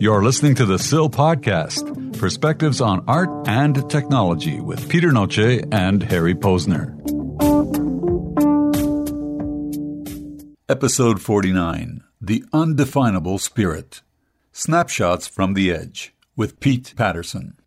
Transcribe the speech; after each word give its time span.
You're 0.00 0.22
listening 0.22 0.54
to 0.54 0.64
the 0.64 0.78
SIL 0.78 1.10
Podcast 1.10 2.18
Perspectives 2.18 2.80
on 2.80 3.04
Art 3.06 3.28
and 3.46 3.90
Technology 3.90 4.58
with 4.58 4.88
Peter 4.88 5.12
Noce 5.12 5.68
and 5.70 6.02
Harry 6.02 6.34
Posner. 6.34 6.96
Episode 10.66 11.20
49 11.20 12.02
The 12.22 12.42
Undefinable 12.54 13.36
Spirit 13.36 14.00
Snapshots 14.50 15.26
from 15.26 15.52
the 15.52 15.70
Edge 15.70 16.14
with 16.36 16.58
Pete 16.58 16.94
Paterson. 16.96 17.58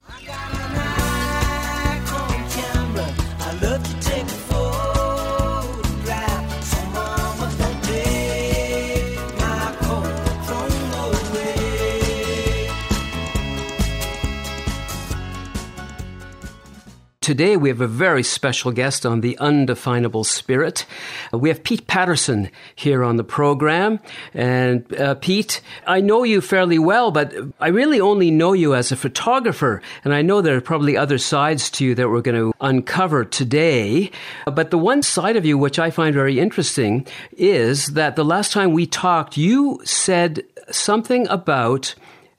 Today, 17.23 17.55
we 17.55 17.69
have 17.69 17.79
a 17.79 17.87
very 17.87 18.21
special 18.21 18.73
guest 18.73 19.05
on 19.05 19.21
the 19.21 19.37
undefinable 19.37 20.25
spirit. 20.25 20.85
Uh, 21.33 21.37
we 21.37 21.47
have 21.47 21.63
Pete 21.63 21.87
Paterson 21.87 22.51
here 22.75 23.01
on 23.01 23.15
the 23.15 23.23
program. 23.23 24.01
And 24.33 24.93
uh, 24.99 25.15
Pete, 25.15 25.61
I 25.87 26.01
know 26.01 26.23
you 26.23 26.41
fairly 26.41 26.77
well, 26.77 27.11
but 27.11 27.33
I 27.61 27.69
really 27.69 28.01
only 28.01 28.29
know 28.29 28.51
you 28.51 28.75
as 28.75 28.91
a 28.91 28.97
photographer. 28.97 29.81
And 30.03 30.13
I 30.13 30.21
know 30.21 30.41
there 30.41 30.57
are 30.57 30.61
probably 30.61 30.97
other 30.97 31.17
sides 31.17 31.69
to 31.71 31.85
you 31.85 31.95
that 31.95 32.09
we're 32.09 32.19
going 32.19 32.35
to 32.35 32.53
uncover 32.59 33.23
today. 33.23 34.11
But 34.45 34.71
the 34.71 34.77
one 34.77 35.01
side 35.01 35.37
of 35.37 35.45
you, 35.45 35.57
which 35.57 35.79
I 35.79 35.91
find 35.91 36.13
very 36.13 36.41
interesting, 36.41 37.07
is 37.37 37.93
that 37.93 38.17
the 38.17 38.25
last 38.25 38.51
time 38.51 38.73
we 38.73 38.85
talked, 38.85 39.37
you 39.37 39.79
said 39.85 40.43
something 40.71 41.25
about, 41.29 41.95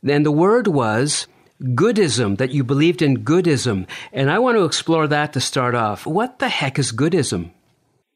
and 0.06 0.26
the 0.26 0.30
word 0.30 0.66
was, 0.66 1.26
goodism, 1.62 2.38
that 2.38 2.50
you 2.50 2.64
believed 2.64 3.02
in 3.02 3.24
goodism. 3.24 3.86
And 4.12 4.30
I 4.30 4.38
want 4.38 4.56
to 4.56 4.64
explore 4.64 5.06
that 5.08 5.32
to 5.34 5.40
start 5.40 5.74
off. 5.74 6.06
What 6.06 6.38
the 6.38 6.48
heck 6.48 6.78
is 6.78 6.92
goodism? 6.92 7.50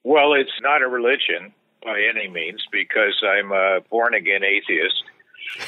Well, 0.05 0.34
it's 0.34 0.61
not 0.62 0.83
a 0.83 0.89
religion 0.89 1.53
by 1.83 2.00
any 2.00 2.28
means 2.28 2.64
because 2.72 3.22
I'm 3.22 3.53
a 3.53 3.81
born 3.91 4.14
again 4.14 4.42
atheist. 4.44 5.05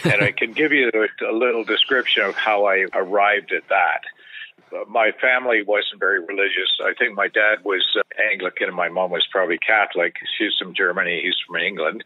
and 0.05 0.23
I 0.23 0.33
can 0.33 0.53
give 0.53 0.73
you 0.73 0.91
a, 0.93 1.31
a 1.31 1.33
little 1.33 1.65
description 1.65 2.25
of 2.25 2.35
how 2.35 2.67
I 2.67 2.87
arrived 2.93 3.53
at 3.53 3.69
that 3.69 4.03
my 4.89 5.13
family 5.21 5.63
wasn't 5.63 6.01
very 6.01 6.21
religious. 6.21 6.71
I 6.83 6.93
think 6.99 7.15
my 7.15 7.29
dad 7.29 7.65
was 7.65 7.85
uh, 7.99 8.03
Anglican 8.33 8.69
and 8.69 8.77
my 8.77 8.89
mom 8.89 9.11
was 9.11 9.27
probably 9.31 9.59
Catholic. 9.59 10.15
She's 10.39 10.53
from 10.59 10.75
Germany, 10.75 11.21
he's 11.25 11.37
from 11.47 11.57
England. 11.57 12.05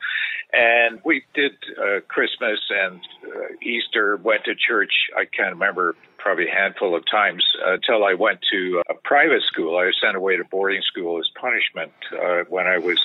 And 0.53 1.01
we 1.05 1.25
did 1.35 1.53
uh, 1.79 2.01
Christmas 2.09 2.61
and 2.71 3.01
uh, 3.27 3.55
Easter, 3.63 4.17
went 4.17 4.45
to 4.45 4.55
church, 4.55 4.93
I 5.17 5.25
can't 5.25 5.55
remember, 5.55 5.97
probably 6.19 6.49
a 6.49 6.55
handful 6.55 6.97
of 6.97 7.05
times 7.11 7.45
until 7.65 8.05
I 8.05 8.15
went 8.15 8.41
to 8.53 8.83
a 8.89 8.95
private 8.95 9.43
school. 9.43 9.77
I 9.77 9.87
was 9.87 9.97
sent 10.03 10.17
away 10.17 10.37
to 10.37 10.45
boarding 10.45 10.83
school 10.83 11.19
as 11.19 11.29
punishment 11.39 11.93
uh, 12.13 12.45
when 12.49 12.67
I 12.67 12.79
was 12.79 13.01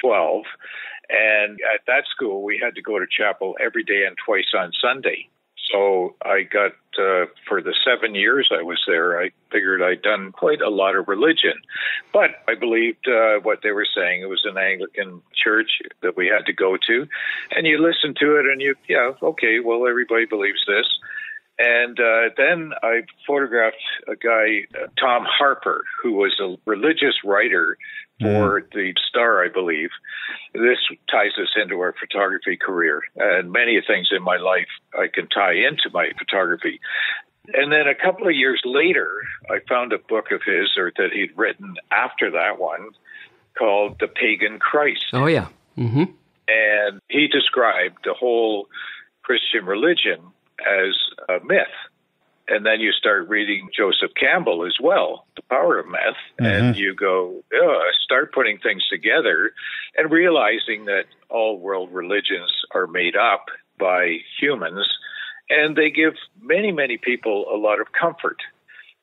12. 0.00 0.44
And 1.10 1.58
at 1.74 1.80
that 1.86 2.04
school, 2.10 2.42
we 2.42 2.58
had 2.62 2.74
to 2.76 2.82
go 2.82 2.98
to 2.98 3.06
chapel 3.10 3.56
every 3.60 3.84
day 3.84 4.04
and 4.06 4.16
twice 4.24 4.52
on 4.56 4.72
Sunday. 4.80 5.28
So 5.72 6.14
I 6.22 6.42
got, 6.42 6.72
uh, 6.98 7.26
for 7.48 7.62
the 7.62 7.74
seven 7.84 8.14
years 8.14 8.50
I 8.52 8.62
was 8.62 8.80
there, 8.86 9.18
I 9.20 9.30
figured 9.50 9.82
I'd 9.82 10.02
done 10.02 10.30
quite 10.32 10.60
a 10.60 10.68
lot 10.68 10.96
of 10.96 11.08
religion. 11.08 11.54
But 12.12 12.30
I 12.46 12.54
believed 12.54 13.08
uh, 13.08 13.40
what 13.42 13.60
they 13.62 13.72
were 13.72 13.86
saying. 13.96 14.22
It 14.22 14.28
was 14.28 14.44
an 14.44 14.58
Anglican 14.58 15.22
church 15.34 15.80
that 16.02 16.16
we 16.16 16.26
had 16.26 16.44
to 16.46 16.52
go 16.52 16.76
to. 16.76 17.08
And 17.56 17.66
you 17.66 17.78
listen 17.78 18.14
to 18.20 18.36
it 18.36 18.46
and 18.46 18.60
you, 18.60 18.74
yeah, 18.88 19.12
okay, 19.22 19.60
well, 19.64 19.88
everybody 19.88 20.26
believes 20.26 20.60
this. 20.66 20.86
And 21.62 22.00
uh, 22.00 22.30
then 22.36 22.72
I 22.82 23.02
photographed 23.24 23.76
a 24.08 24.16
guy, 24.16 24.66
uh, 24.74 24.88
Tom 24.98 25.24
Harper, 25.28 25.84
who 26.02 26.14
was 26.14 26.34
a 26.40 26.56
religious 26.68 27.14
writer 27.24 27.78
for 28.20 28.62
mm. 28.62 28.72
the 28.72 28.94
Star, 29.08 29.44
I 29.44 29.48
believe. 29.48 29.90
This 30.54 30.78
ties 31.08 31.38
us 31.40 31.54
into 31.54 31.78
our 31.78 31.94
photography 32.00 32.56
career, 32.56 33.02
and 33.16 33.52
many 33.52 33.80
things 33.86 34.08
in 34.10 34.22
my 34.24 34.38
life 34.38 34.66
I 34.98 35.06
can 35.06 35.28
tie 35.28 35.52
into 35.52 35.88
my 35.92 36.10
photography. 36.18 36.80
And 37.54 37.70
then 37.70 37.86
a 37.86 37.94
couple 37.94 38.26
of 38.26 38.34
years 38.34 38.60
later, 38.64 39.20
I 39.48 39.60
found 39.68 39.92
a 39.92 39.98
book 39.98 40.32
of 40.32 40.42
his, 40.44 40.76
or 40.76 40.92
that 40.96 41.12
he'd 41.12 41.36
written 41.36 41.76
after 41.92 42.32
that 42.32 42.58
one, 42.58 42.90
called 43.56 44.00
"The 44.00 44.08
Pagan 44.08 44.58
Christ." 44.58 45.06
Oh 45.12 45.26
yeah, 45.26 45.48
mm-hmm. 45.78 46.04
and 46.48 47.00
he 47.08 47.28
described 47.28 47.98
the 48.04 48.14
whole 48.14 48.66
Christian 49.22 49.64
religion 49.64 50.20
as 50.66 50.94
a 51.28 51.44
myth 51.44 51.66
and 52.48 52.66
then 52.66 52.80
you 52.80 52.92
start 52.92 53.28
reading 53.28 53.68
Joseph 53.76 54.10
Campbell 54.18 54.66
as 54.66 54.74
well, 54.80 55.26
The 55.36 55.42
Power 55.42 55.78
of 55.78 55.86
Myth, 55.86 56.00
mm-hmm. 56.40 56.44
and 56.44 56.76
you 56.76 56.94
go, 56.94 57.42
start 58.04 58.32
putting 58.32 58.58
things 58.58 58.82
together 58.90 59.52
and 59.96 60.10
realizing 60.10 60.86
that 60.86 61.04
all 61.30 61.58
world 61.58 61.90
religions 61.92 62.50
are 62.74 62.86
made 62.86 63.16
up 63.16 63.46
by 63.78 64.18
humans 64.40 64.86
and 65.48 65.76
they 65.76 65.90
give 65.90 66.14
many, 66.40 66.72
many 66.72 66.98
people 66.98 67.46
a 67.52 67.56
lot 67.56 67.80
of 67.80 67.86
comfort. 67.92 68.38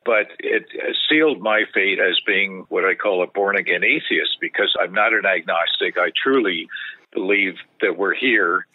But 0.06 0.28
it 0.40 0.66
sealed 1.10 1.42
my 1.42 1.64
fate 1.74 2.00
as 2.00 2.20
being 2.26 2.66
what 2.70 2.86
I 2.86 2.96
call 2.96 3.22
a 3.22 3.28
born 3.28 3.58
again 3.58 3.84
atheist 3.84 4.38
because 4.40 4.76
I'm 4.80 4.94
not 4.94 5.14
an 5.14 5.26
agnostic. 5.26 5.98
I 5.98 6.12
truly 6.24 6.68
believe 7.14 7.56
that 7.82 7.98
we're 7.98 8.16
here. 8.16 8.66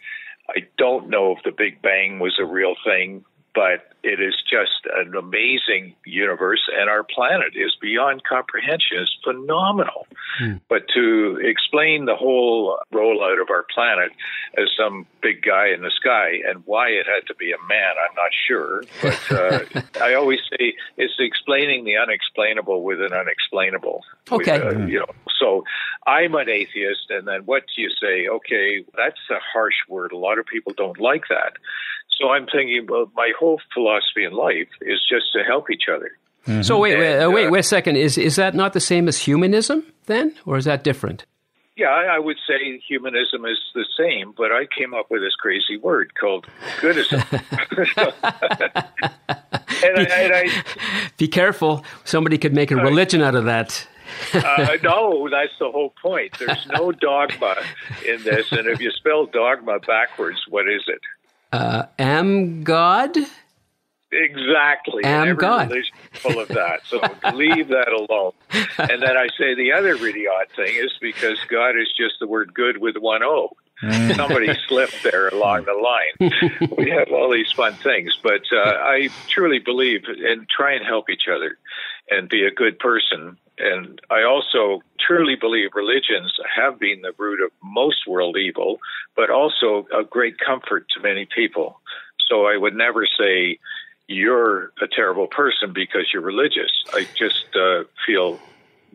I 0.49 0.67
don't 0.77 1.09
know 1.09 1.33
if 1.37 1.43
the 1.45 1.53
Big 1.53 1.81
Bang 1.83 2.19
was 2.19 2.39
a 2.39 2.45
real 2.45 2.75
thing 2.85 3.25
but 3.55 3.95
it 4.03 4.21
is 4.21 4.35
just 4.43 4.87
an 4.95 5.15
amazing 5.17 5.95
universe, 6.05 6.69
and 6.77 6.91
our 6.91 7.03
planet 7.03 7.55
is 7.55 7.75
beyond 7.81 8.23
comprehension. 8.25 8.99
It's 8.99 9.17
phenomenal. 9.25 10.07
Hmm. 10.39 10.57
But 10.69 10.83
to 10.95 11.41
explain 11.43 12.05
the 12.05 12.17
whole 12.17 12.79
rollout 12.93 13.41
of 13.41 13.49
our 13.51 13.65
planet 13.75 14.13
as 14.59 14.69
some 14.77 15.07
big 15.23 15.43
guy 15.43 15.69
in 15.69 15.83
the 15.83 15.91
sky 15.91 16.41
and 16.47 16.63
why 16.67 16.89
it 16.89 17.07
had 17.07 17.27
to 17.29 17.35
be 17.35 17.53
a 17.53 17.67
man, 17.67 17.95
I'm 17.97 18.15
not 18.15 18.31
sure. 18.47 18.83
But 19.01 19.33
uh, 19.33 19.83
I 20.05 20.15
always 20.15 20.41
say 20.51 20.75
it's 20.99 21.15
explaining 21.19 21.85
the 21.85 21.97
unexplainable 21.97 22.83
with 22.83 23.01
an 23.01 23.13
unexplainable. 23.13 24.03
Okay. 24.31 24.59
With, 24.59 24.77
uh, 24.77 24.87
you 24.87 24.99
know, 24.99 25.15
so 25.41 25.65
I'm 26.07 26.35
an 26.35 26.49
atheist, 26.49 27.11
and 27.11 27.27
then 27.27 27.43
what 27.47 27.65
do 27.75 27.81
you 27.81 27.91
say? 28.01 28.29
Okay, 28.29 28.85
that's 28.97 29.21
a 29.31 29.39
harsh 29.53 29.75
word. 29.89 30.13
A 30.13 30.19
lot 30.19 30.39
of 30.39 30.47
people 30.47 30.73
don't 30.77 31.01
like 31.01 31.25
that. 31.29 31.55
So 32.21 32.31
I'm 32.31 32.47
thinking, 32.47 32.87
well, 32.89 33.11
my 33.15 33.33
whole 33.39 33.61
philosophy 33.73 34.25
in 34.25 34.33
life 34.33 34.69
is 34.81 35.01
just 35.09 35.33
to 35.35 35.43
help 35.43 35.71
each 35.71 35.85
other. 35.93 36.13
Mm-hmm. 36.47 36.63
So 36.63 36.79
wait, 36.79 36.99
wait, 36.99 37.15
and, 37.15 37.25
uh, 37.25 37.31
wait, 37.31 37.51
wait 37.51 37.61
a 37.61 37.63
second. 37.63 37.97
Is 37.97 38.19
is 38.19 38.37
that 38.37 38.55
not 38.55 38.73
the 38.73 38.81
same 38.81 39.09
as 39.09 39.19
humanism 39.19 39.85
then, 40.07 40.35
or 40.45 40.59
is 40.59 40.67
that 40.67 40.85
different? 40.85 41.25
Yeah, 41.77 41.89
I 41.89 42.21
would 42.21 42.37
say 42.47 42.79
humanism 42.87 43.45
is 43.47 43.59
the 43.75 43.85
same, 43.99 44.33
but 44.37 44.53
I 44.53 44.67
came 44.67 44.95
up 44.95 45.11
with 45.11 45.23
this 45.23 45.35
crazy 45.35 45.77
word 45.77 46.13
called 46.15 46.47
goodism. 46.79 47.19
and 49.83 49.97
be, 49.97 50.13
I, 50.13 50.21
and 50.21 50.35
I, 50.35 50.63
be 51.17 51.27
careful; 51.27 51.85
somebody 52.05 52.39
could 52.39 52.55
make 52.55 52.71
a 52.71 52.77
religion 52.77 53.23
out 53.23 53.35
of 53.35 53.47
that. 53.47 53.89
uh, 54.35 54.77
no, 54.85 55.29
that's 55.29 55.59
the 55.59 55.71
whole 55.71 55.93
point. 56.01 56.39
There's 56.39 56.67
no 56.67 56.93
dogma 56.93 57.57
in 58.07 58.23
this, 58.23 58.53
and 58.53 58.69
if 58.69 58.81
you 58.81 58.93
spell 58.93 59.27
dogma 59.27 59.81
backwards, 59.81 60.43
what 60.49 60.69
is 60.69 60.83
it? 60.87 61.01
Uh, 61.55 61.87
am 62.01 62.65
God? 62.65 63.17
Exactly. 64.11 65.05
Am 65.05 65.29
every 65.29 65.41
God. 65.41 65.71
religion 65.71 65.95
full 66.15 66.41
of 66.41 66.49
that. 66.49 66.81
So 66.89 66.97
leave 67.37 67.69
that 67.69 67.93
alone. 67.93 68.33
And 68.77 69.01
then 69.01 69.17
I 69.17 69.29
say 69.39 69.55
the 69.55 69.73
other 69.73 69.95
really 69.95 70.27
odd 70.27 70.49
thing 70.57 70.75
is 70.75 70.91
because 71.01 71.39
God 71.49 71.77
is 71.79 71.87
just 71.97 72.15
the 72.19 72.27
word 72.27 72.53
good 72.55 72.79
with 72.79 72.97
one 72.97 73.23
O. 73.23 73.51
Mm. 73.85 74.17
Somebody 74.17 74.53
slipped 74.69 75.05
there 75.05 75.29
along 75.29 75.67
the 75.67 75.75
line. 75.75 76.71
we 76.77 76.91
have 76.91 77.13
all 77.13 77.33
these 77.33 77.53
fun 77.53 77.75
things, 77.75 78.19
but 78.21 78.43
uh, 78.53 78.59
I 78.59 79.11
truly 79.29 79.61
believe 79.61 80.07
and 80.09 80.49
try 80.49 80.75
and 80.75 80.85
help 80.85 81.09
each 81.09 81.29
other 81.33 81.57
and 82.11 82.29
be 82.29 82.45
a 82.45 82.51
good 82.51 82.81
person. 82.81 83.39
And 83.59 84.01
I 84.11 84.25
also 84.25 84.83
truly 84.99 85.37
believe 85.37 85.71
religions 85.75 86.35
have 86.57 86.79
been 86.79 87.03
the 87.03 87.13
root 87.17 87.41
of 87.45 87.51
most 87.63 88.07
world 88.07 88.37
evil, 88.37 88.79
but 89.15 89.31
also 89.31 89.87
a 89.97 90.03
great 90.05 90.39
comfort 90.39 90.87
to 90.95 91.01
many 91.01 91.27
people. 91.27 91.81
So 92.29 92.47
I 92.47 92.57
would 92.57 92.75
never 92.75 93.07
say 93.07 93.59
you're 94.09 94.73
a 94.83 94.89
terrible 94.91 95.27
person 95.27 95.73
because 95.73 96.09
you're 96.13 96.23
religious. 96.23 96.73
I 96.93 97.07
just 97.17 97.47
uh, 97.55 97.85
feel 98.07 98.41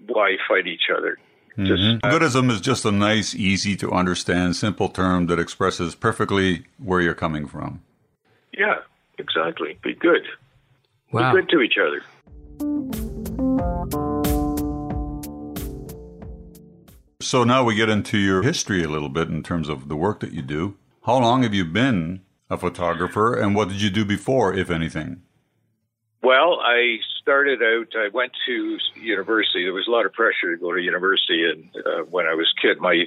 why 0.08 0.38
fight 0.48 0.68
each 0.68 0.90
other? 0.96 1.18
Mm-hmm. 1.58 2.08
Goodism 2.08 2.52
is 2.52 2.62
just 2.62 2.86
a 2.86 2.92
nice, 2.92 3.36
easy 3.36 3.76
to 3.78 3.92
understand, 3.92 4.56
simple 4.56 4.88
term 4.88 5.28
that 5.28 5.40
expresses 5.40 5.94
perfectly 5.96 6.66
where 6.78 7.02
you're 7.02 7.14
coming 7.14 7.48
from. 7.48 7.82
Yeah, 8.58 8.78
exactly. 9.18 9.78
Be 9.84 9.94
good. 9.94 10.26
Wow. 11.12 11.34
Be 11.34 11.42
good 11.42 11.50
to 11.50 11.62
each 11.62 11.78
other. 11.78 12.02
So 17.30 17.44
now 17.44 17.64
we 17.64 17.76
get 17.76 17.90
into 17.90 18.18
your 18.18 18.42
history 18.42 18.84
a 18.84 18.88
little 18.88 19.08
bit 19.08 19.28
in 19.28 19.44
terms 19.44 19.70
of 19.70 19.88
the 19.88 19.96
work 19.96 20.20
that 20.22 20.32
you 20.32 20.42
do. 20.42 20.78
How 21.06 21.20
long 21.20 21.44
have 21.44 21.54
you 21.54 21.64
been 21.64 22.22
a 22.50 22.58
photographer, 22.58 23.36
and 23.36 23.56
what 23.56 23.70
did 23.70 23.84
you 23.84 23.92
do 23.92 24.04
before, 24.04 24.52
if 24.56 24.72
anything? 24.72 25.22
Well, 26.24 26.60
I 26.60 26.98
started 27.22 27.62
out. 27.62 27.90
I 27.96 28.08
went 28.12 28.32
to 28.48 28.80
university. 28.96 29.64
There 29.64 29.74
was 29.74 29.88
a 29.88 29.92
lot 29.92 30.08
of 30.08 30.14
pressure 30.14 30.56
to 30.56 30.58
go 30.60 30.74
to 30.74 30.82
university, 30.82 31.48
and 31.48 31.70
uh, 31.86 32.02
when 32.10 32.26
I 32.26 32.34
was 32.34 32.52
a 32.58 32.62
kid, 32.68 32.80
my 32.80 33.06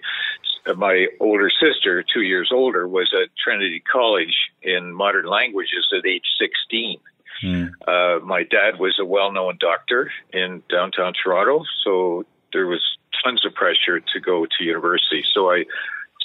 my 0.76 1.08
older 1.18 1.50
sister, 1.50 2.04
two 2.04 2.22
years 2.22 2.50
older, 2.52 2.86
was 2.86 3.12
at 3.20 3.28
Trinity 3.42 3.80
College 3.80 4.36
in 4.62 4.92
modern 4.92 5.26
languages 5.26 5.92
at 5.98 6.06
age 6.06 6.28
sixteen. 6.38 7.00
Mm. 7.42 7.72
Uh, 7.88 8.24
my 8.24 8.44
dad 8.44 8.78
was 8.78 8.96
a 9.00 9.04
well-known 9.04 9.56
doctor 9.58 10.12
in 10.32 10.62
downtown 10.68 11.12
Toronto, 11.12 11.64
so 11.82 12.24
there 12.52 12.66
was 12.66 12.82
tons 13.24 13.44
of 13.44 13.54
pressure 13.54 14.00
to 14.00 14.20
go 14.20 14.46
to 14.46 14.64
university. 14.64 15.22
So 15.34 15.50
I 15.50 15.64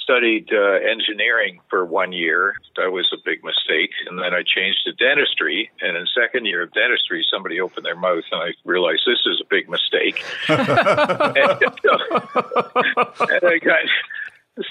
studied 0.08 0.48
uh, 0.52 0.78
engineering 0.90 1.60
for 1.68 1.84
one 1.84 2.12
year. 2.12 2.54
That 2.76 2.90
was 2.92 3.06
a 3.12 3.18
big 3.24 3.44
mistake. 3.44 3.90
And 4.08 4.18
then 4.18 4.32
I 4.32 4.42
changed 4.42 4.78
to 4.86 4.92
dentistry. 4.92 5.70
And 5.82 5.96
in 5.96 6.06
second 6.18 6.46
year 6.46 6.62
of 6.62 6.72
dentistry, 6.72 7.26
somebody 7.30 7.60
opened 7.60 7.84
their 7.84 7.96
mouth 7.96 8.24
and 8.32 8.40
I 8.40 8.54
realized 8.64 9.02
this 9.06 9.20
is 9.26 9.42
a 9.42 9.48
big 9.48 9.68
mistake. 9.68 10.24
and, 10.48 10.58
and 13.30 13.44
I 13.44 13.58
got 13.58 13.84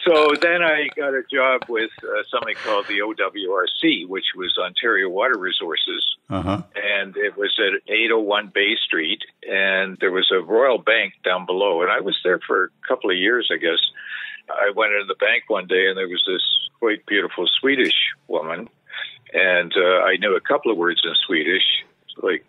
so 0.06 0.34
then 0.42 0.64
I 0.64 0.90
got 0.96 1.14
a 1.14 1.24
job 1.32 1.66
with 1.70 1.92
uh, 2.04 2.24
something 2.30 2.56
called 2.64 2.88
the 2.88 3.00
OWRC, 3.00 4.08
which 4.08 4.26
was 4.36 4.58
Ontario 4.58 5.10
Water 5.10 5.38
Resources. 5.38 6.16
Uh-huh. 6.30 6.62
And 6.76 7.16
it 7.16 7.38
was 7.38 7.58
at 7.60 7.82
801 7.92 8.52
Bay 8.54 8.76
Street, 8.86 9.22
and 9.48 9.98
there 10.00 10.12
was 10.12 10.30
a 10.32 10.42
Royal 10.42 10.78
Bank 10.78 11.14
down 11.24 11.46
below. 11.46 11.82
And 11.82 11.92
I 11.92 12.02
was 12.02 12.18
there 12.24 12.40
for 12.46 12.66
a 12.66 12.88
couple 12.88 13.10
of 13.10 13.18
years, 13.18 13.50
I 13.54 13.58
guess. 13.58 13.80
I 14.50 14.72
went 14.76 14.94
into 14.94 15.06
the 15.06 15.16
bank 15.16 15.44
one 15.48 15.68
day, 15.68 15.88
and 15.88 15.98
there 15.98 16.08
was 16.08 16.24
this 16.28 16.44
quite 16.80 17.06
beautiful 17.06 17.46
Swedish 17.60 17.96
woman. 18.28 18.70
And 19.34 19.74
uh, 19.76 20.04
I 20.04 20.18
knew 20.18 20.36
a 20.36 20.42
couple 20.42 20.72
of 20.72 20.78
words 20.78 21.02
in 21.06 21.14
Swedish, 21.26 21.64
like 22.22 22.46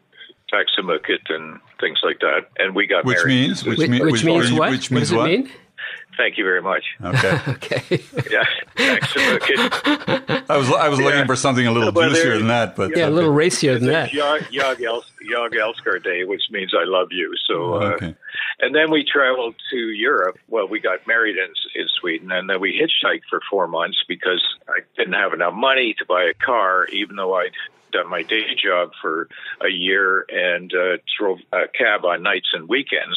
taximukit 0.52 1.28
and 1.28 1.60
things 1.80 2.00
like 2.02 2.20
that. 2.20 2.48
And 2.58 2.74
we 2.74 2.86
got 2.86 3.04
which 3.04 3.18
married. 3.18 3.48
Means, 3.48 3.64
which, 3.64 3.78
which, 3.78 3.90
means, 3.90 4.04
which 4.12 4.24
means 4.24 4.52
what? 4.52 4.70
Which 4.70 4.90
means 4.90 4.92
what 4.92 5.00
does 5.00 5.12
it 5.12 5.16
what? 5.16 5.26
mean? 5.26 5.50
Thank 6.18 6.36
you 6.36 6.42
very 6.44 6.60
much. 6.60 6.84
Okay. 7.02 7.38
okay. 7.48 8.02
Yeah, 8.30 8.44
taximukit. 8.76 10.44
I 10.50 10.56
was 10.56 10.68
I 10.72 10.88
was 10.88 10.98
looking 11.00 11.26
for 11.26 11.36
something 11.36 11.66
a 11.66 11.70
little 11.72 11.92
Well, 11.92 12.10
juicier 12.10 12.36
than 12.38 12.48
that, 12.48 12.76
but 12.76 12.96
Yeah, 12.96 13.08
a 13.08 13.10
little 13.10 13.32
racier 13.32 13.78
than 13.78 13.88
that. 13.88 14.10
Jag, 14.10 14.42
Jag, 14.50 14.82
Els- 14.82 15.10
Jag 15.22 15.52
Elskar 15.52 16.02
Day, 16.02 16.24
which 16.24 16.42
means 16.50 16.74
I 16.74 16.84
love 16.84 17.08
you. 17.12 17.32
So, 17.46 17.74
uh, 17.74 17.84
Okay. 17.94 18.14
and 18.60 18.74
then 18.74 18.90
we 18.90 19.04
traveled 19.04 19.54
to 19.70 19.76
Europe. 19.76 20.38
Well, 20.48 20.66
we 20.68 20.80
got 20.80 21.06
married 21.06 21.36
in, 21.36 21.50
in 21.80 21.86
Sweden, 22.00 22.30
and 22.32 22.50
then 22.50 22.60
we 22.60 22.72
hitchhiked 22.78 23.22
for 23.30 23.40
four 23.50 23.68
months 23.68 23.98
because 24.08 24.42
I 24.68 24.80
didn't 24.96 25.14
have 25.14 25.32
enough 25.32 25.54
money 25.54 25.94
to 25.98 26.04
buy 26.04 26.24
a 26.24 26.34
car, 26.34 26.86
even 26.92 27.16
though 27.16 27.34
I'd 27.36 27.52
done 27.92 28.10
my 28.10 28.22
day 28.22 28.42
job 28.62 28.90
for 29.00 29.28
a 29.64 29.68
year 29.70 30.26
and 30.28 30.72
uh, 30.74 30.96
drove 31.18 31.38
a 31.52 31.68
cab 31.68 32.04
on 32.04 32.22
nights 32.22 32.48
and 32.52 32.68
weekends. 32.68 33.16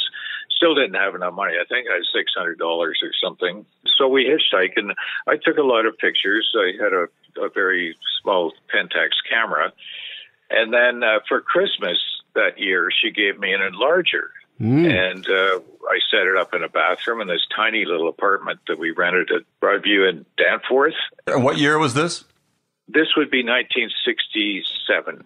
Still 0.61 0.75
didn't 0.75 0.93
have 0.93 1.15
enough 1.15 1.33
money. 1.33 1.53
I 1.59 1.65
think 1.65 1.87
I 1.89 1.95
had 1.95 2.03
six 2.13 2.33
hundred 2.37 2.59
dollars 2.59 2.99
or 3.01 3.09
something. 3.23 3.65
So 3.97 4.07
we 4.07 4.25
hitchhiked, 4.25 4.77
and 4.77 4.93
I 5.27 5.37
took 5.37 5.57
a 5.57 5.63
lot 5.63 5.87
of 5.87 5.97
pictures. 5.97 6.53
I 6.55 6.73
had 6.79 6.93
a, 6.93 7.07
a 7.43 7.49
very 7.49 7.95
small 8.21 8.53
Pentax 8.71 9.09
camera, 9.27 9.73
and 10.51 10.71
then 10.71 11.03
uh, 11.03 11.19
for 11.27 11.41
Christmas 11.41 11.97
that 12.35 12.59
year, 12.59 12.89
she 12.91 13.09
gave 13.09 13.39
me 13.39 13.53
an 13.53 13.61
enlarger. 13.61 14.27
And 14.85 15.27
uh, 15.27 15.59
I 15.89 15.97
set 16.11 16.27
it 16.27 16.37
up 16.37 16.53
in 16.53 16.63
a 16.63 16.69
bathroom 16.69 17.21
in 17.21 17.27
this 17.27 17.47
tiny 17.55 17.83
little 17.85 18.07
apartment 18.07 18.59
that 18.67 18.77
we 18.77 18.91
rented 18.91 19.31
at 19.31 19.41
Broadview 19.59 20.07
in 20.07 20.27
Danforth. 20.37 20.93
And 21.25 21.43
what 21.43 21.57
year 21.57 21.79
was 21.79 21.95
this? 21.95 22.25
This 22.87 23.07
would 23.17 23.31
be 23.31 23.43
1967. 23.43 25.25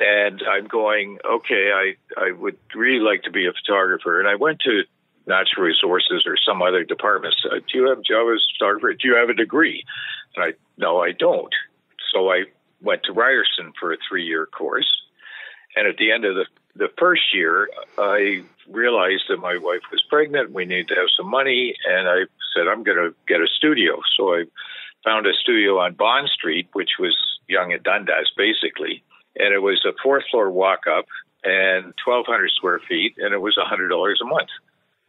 And 0.00 0.42
I'm 0.50 0.66
going, 0.66 1.18
okay, 1.24 1.70
I, 1.72 1.94
I 2.18 2.32
would 2.32 2.56
really 2.74 3.00
like 3.00 3.22
to 3.24 3.30
be 3.30 3.46
a 3.46 3.52
photographer. 3.52 4.18
And 4.18 4.28
I 4.28 4.34
went 4.34 4.60
to 4.60 4.82
natural 5.26 5.64
resources 5.66 6.24
or 6.26 6.36
some 6.36 6.62
other 6.62 6.84
department. 6.84 7.34
Do 7.42 7.78
you 7.78 7.88
have 7.88 7.98
a 7.98 8.02
job 8.02 8.26
as 8.34 8.40
a 8.40 8.52
photographer? 8.58 8.94
Do 8.94 9.08
you 9.08 9.16
have 9.16 9.28
a 9.28 9.34
degree? 9.34 9.84
And 10.34 10.44
I, 10.44 10.52
no, 10.78 11.00
I 11.02 11.12
don't. 11.12 11.54
So 12.12 12.30
I 12.30 12.44
went 12.80 13.02
to 13.04 13.12
Ryerson 13.12 13.72
for 13.78 13.92
a 13.92 13.98
three 14.08 14.24
year 14.24 14.46
course. 14.46 14.88
And 15.76 15.86
at 15.86 15.98
the 15.98 16.10
end 16.12 16.24
of 16.24 16.34
the, 16.34 16.46
the 16.74 16.88
first 16.98 17.34
year, 17.34 17.68
I 17.98 18.42
realized 18.68 19.24
that 19.28 19.38
my 19.38 19.58
wife 19.58 19.82
was 19.92 20.02
pregnant. 20.08 20.52
We 20.52 20.64
needed 20.64 20.88
to 20.88 20.94
have 20.94 21.08
some 21.16 21.28
money. 21.28 21.74
And 21.88 22.08
I 22.08 22.20
said, 22.54 22.66
I'm 22.68 22.82
going 22.82 22.96
to 22.96 23.14
get 23.28 23.40
a 23.40 23.46
studio. 23.46 24.00
So 24.16 24.34
I 24.34 24.44
found 25.04 25.26
a 25.26 25.32
studio 25.34 25.78
on 25.78 25.94
Bond 25.94 26.28
Street, 26.28 26.68
which 26.72 26.92
was 26.98 27.16
Yonge 27.48 27.74
and 27.74 27.82
Dundas, 27.82 28.32
basically. 28.36 29.02
And 29.36 29.54
it 29.54 29.60
was 29.60 29.84
a 29.86 29.92
fourth 30.02 30.24
floor 30.30 30.50
walk 30.50 30.86
up 30.86 31.06
and 31.44 31.94
1,200 32.04 32.50
square 32.50 32.80
feet, 32.88 33.14
and 33.18 33.32
it 33.32 33.40
was 33.40 33.56
$100 33.56 34.14
a 34.20 34.24
month. 34.24 34.48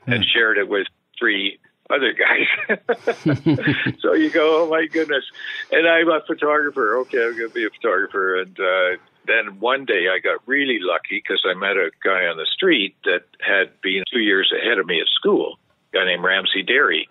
And 0.07 0.25
shared 0.25 0.57
it 0.57 0.67
with 0.67 0.87
three 1.19 1.59
other 1.91 2.13
guys. 2.13 2.77
so 3.99 4.13
you 4.13 4.29
go, 4.31 4.63
oh 4.63 4.69
my 4.69 4.87
goodness. 4.87 5.23
And 5.71 5.87
I'm 5.87 6.09
a 6.09 6.21
photographer. 6.25 6.97
Okay, 6.99 7.23
I'm 7.23 7.37
going 7.37 7.49
to 7.49 7.53
be 7.53 7.65
a 7.65 7.69
photographer. 7.69 8.41
And 8.41 8.59
uh, 8.59 8.97
then 9.27 9.59
one 9.59 9.85
day 9.85 10.07
I 10.11 10.19
got 10.19 10.45
really 10.47 10.79
lucky 10.81 11.21
because 11.21 11.43
I 11.45 11.53
met 11.53 11.77
a 11.77 11.91
guy 12.03 12.25
on 12.25 12.37
the 12.37 12.47
street 12.51 12.95
that 13.05 13.25
had 13.39 13.79
been 13.81 14.03
two 14.11 14.19
years 14.19 14.51
ahead 14.51 14.79
of 14.79 14.85
me 14.85 14.99
at 14.99 15.07
school, 15.07 15.59
a 15.93 15.97
guy 15.97 16.05
named 16.05 16.23
Ramsay 16.23 16.63
Derry. 16.63 17.07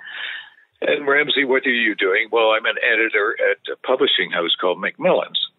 And 0.83 1.07
Ramsay, 1.07 1.45
what 1.45 1.67
are 1.67 1.71
you 1.71 1.95
doing? 1.95 2.29
Well, 2.33 2.51
I'm 2.51 2.65
an 2.65 2.77
editor 2.83 3.37
at 3.51 3.73
a 3.73 3.77
publishing 3.87 4.31
house 4.33 4.57
called 4.59 4.81
Macmillan's. 4.81 5.50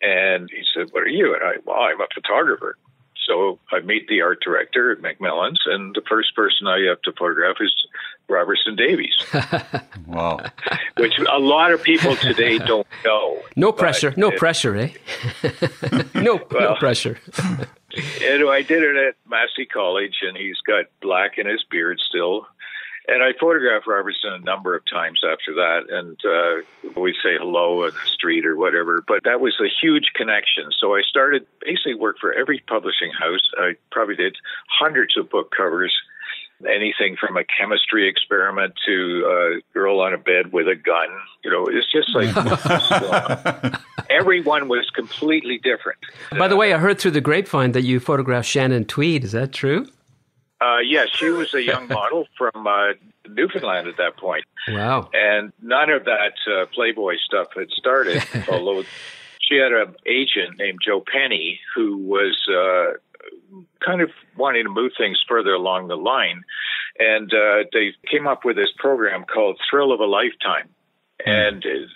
And 0.00 0.48
he 0.50 0.62
said, 0.74 0.88
What 0.92 1.02
are 1.02 1.08
you? 1.08 1.34
And 1.34 1.42
I, 1.42 1.52
well, 1.64 1.76
I'm 1.80 2.00
a 2.00 2.06
photographer. 2.14 2.76
So 3.26 3.58
I 3.70 3.80
meet 3.80 4.08
the 4.08 4.22
art 4.22 4.38
director 4.42 4.90
at 4.90 5.02
Macmillan's, 5.02 5.60
and 5.66 5.94
the 5.94 6.00
first 6.08 6.34
person 6.34 6.66
I 6.66 6.78
have 6.88 7.02
to 7.02 7.12
photograph 7.12 7.56
is 7.60 7.74
Robertson 8.26 8.74
Davies, 8.74 9.12
Wow. 10.06 10.40
which 10.96 11.12
a 11.30 11.38
lot 11.38 11.72
of 11.72 11.82
people 11.82 12.16
today 12.16 12.56
don't 12.66 12.86
know. 13.04 13.38
No 13.54 13.70
pressure. 13.70 14.14
No 14.16 14.30
it- 14.30 14.38
pressure, 14.38 14.74
eh? 14.76 14.92
no, 16.14 16.40
no 16.52 16.74
pressure. 16.76 17.18
And 18.22 18.48
I 18.48 18.62
did 18.62 18.82
it 18.82 18.96
at 18.96 19.14
Massey 19.28 19.66
College, 19.66 20.18
and 20.26 20.34
he's 20.36 20.60
got 20.66 20.86
black 21.02 21.36
in 21.36 21.46
his 21.46 21.62
beard 21.70 21.98
still. 22.00 22.46
And 23.08 23.22
I 23.22 23.32
photographed 23.40 23.86
Robertson 23.86 24.34
a 24.34 24.38
number 24.38 24.76
of 24.76 24.82
times 24.84 25.20
after 25.24 25.54
that, 25.54 25.86
and 25.88 26.18
uh, 26.26 27.00
we'd 27.00 27.14
say 27.22 27.38
hello 27.38 27.84
in 27.84 27.94
the 27.94 28.06
street 28.06 28.44
or 28.44 28.54
whatever. 28.54 29.02
But 29.08 29.24
that 29.24 29.40
was 29.40 29.58
a 29.60 29.68
huge 29.80 30.10
connection. 30.14 30.64
So 30.78 30.94
I 30.94 31.00
started 31.08 31.46
basically 31.64 31.94
work 31.94 32.18
for 32.20 32.34
every 32.34 32.62
publishing 32.68 33.10
house. 33.18 33.40
I 33.56 33.76
probably 33.90 34.16
did 34.16 34.36
hundreds 34.68 35.16
of 35.16 35.30
book 35.30 35.54
covers, 35.56 35.94
anything 36.68 37.16
from 37.18 37.38
a 37.38 37.44
chemistry 37.44 38.06
experiment 38.06 38.74
to 38.84 39.60
a 39.64 39.72
girl 39.72 40.00
on 40.00 40.12
a 40.12 40.18
bed 40.18 40.52
with 40.52 40.68
a 40.68 40.76
gun. 40.76 41.08
You 41.42 41.50
know, 41.50 41.66
it's 41.66 41.90
just 41.90 42.14
like 42.14 43.80
everyone 44.10 44.68
was 44.68 44.90
completely 44.94 45.56
different. 45.56 45.98
By 46.36 46.48
the 46.48 46.56
way, 46.56 46.74
I 46.74 46.78
heard 46.78 46.98
through 46.98 47.12
the 47.12 47.22
grapevine 47.22 47.72
that 47.72 47.84
you 47.84 48.00
photographed 48.00 48.48
Shannon 48.48 48.84
Tweed. 48.84 49.24
Is 49.24 49.32
that 49.32 49.52
true? 49.52 49.86
Uh, 50.60 50.78
yes, 50.78 51.08
she 51.12 51.28
was 51.30 51.54
a 51.54 51.62
young 51.62 51.88
model 51.88 52.26
from 52.36 52.66
uh, 52.66 52.88
Newfoundland 53.28 53.88
at 53.88 53.96
that 53.98 54.16
point, 54.16 54.44
Wow. 54.68 55.10
and 55.12 55.52
none 55.62 55.90
of 55.90 56.04
that 56.06 56.32
uh, 56.50 56.66
Playboy 56.74 57.16
stuff 57.24 57.48
had 57.56 57.70
started. 57.70 58.22
although 58.50 58.82
she 59.40 59.56
had 59.56 59.72
an 59.72 59.94
agent 60.06 60.58
named 60.58 60.78
Joe 60.84 61.02
Penny 61.10 61.60
who 61.74 61.96
was 61.98 62.36
uh, 62.50 62.98
kind 63.84 64.00
of 64.02 64.10
wanting 64.36 64.64
to 64.64 64.70
move 64.70 64.92
things 64.98 65.18
further 65.28 65.52
along 65.54 65.88
the 65.88 65.96
line, 65.96 66.42
and 66.98 67.32
uh, 67.32 67.64
they 67.72 67.92
came 68.10 68.26
up 68.26 68.44
with 68.44 68.56
this 68.56 68.70
program 68.78 69.24
called 69.24 69.60
Thrill 69.70 69.92
of 69.92 70.00
a 70.00 70.06
Lifetime, 70.06 70.68
and 71.24 71.64
uh, 71.64 71.86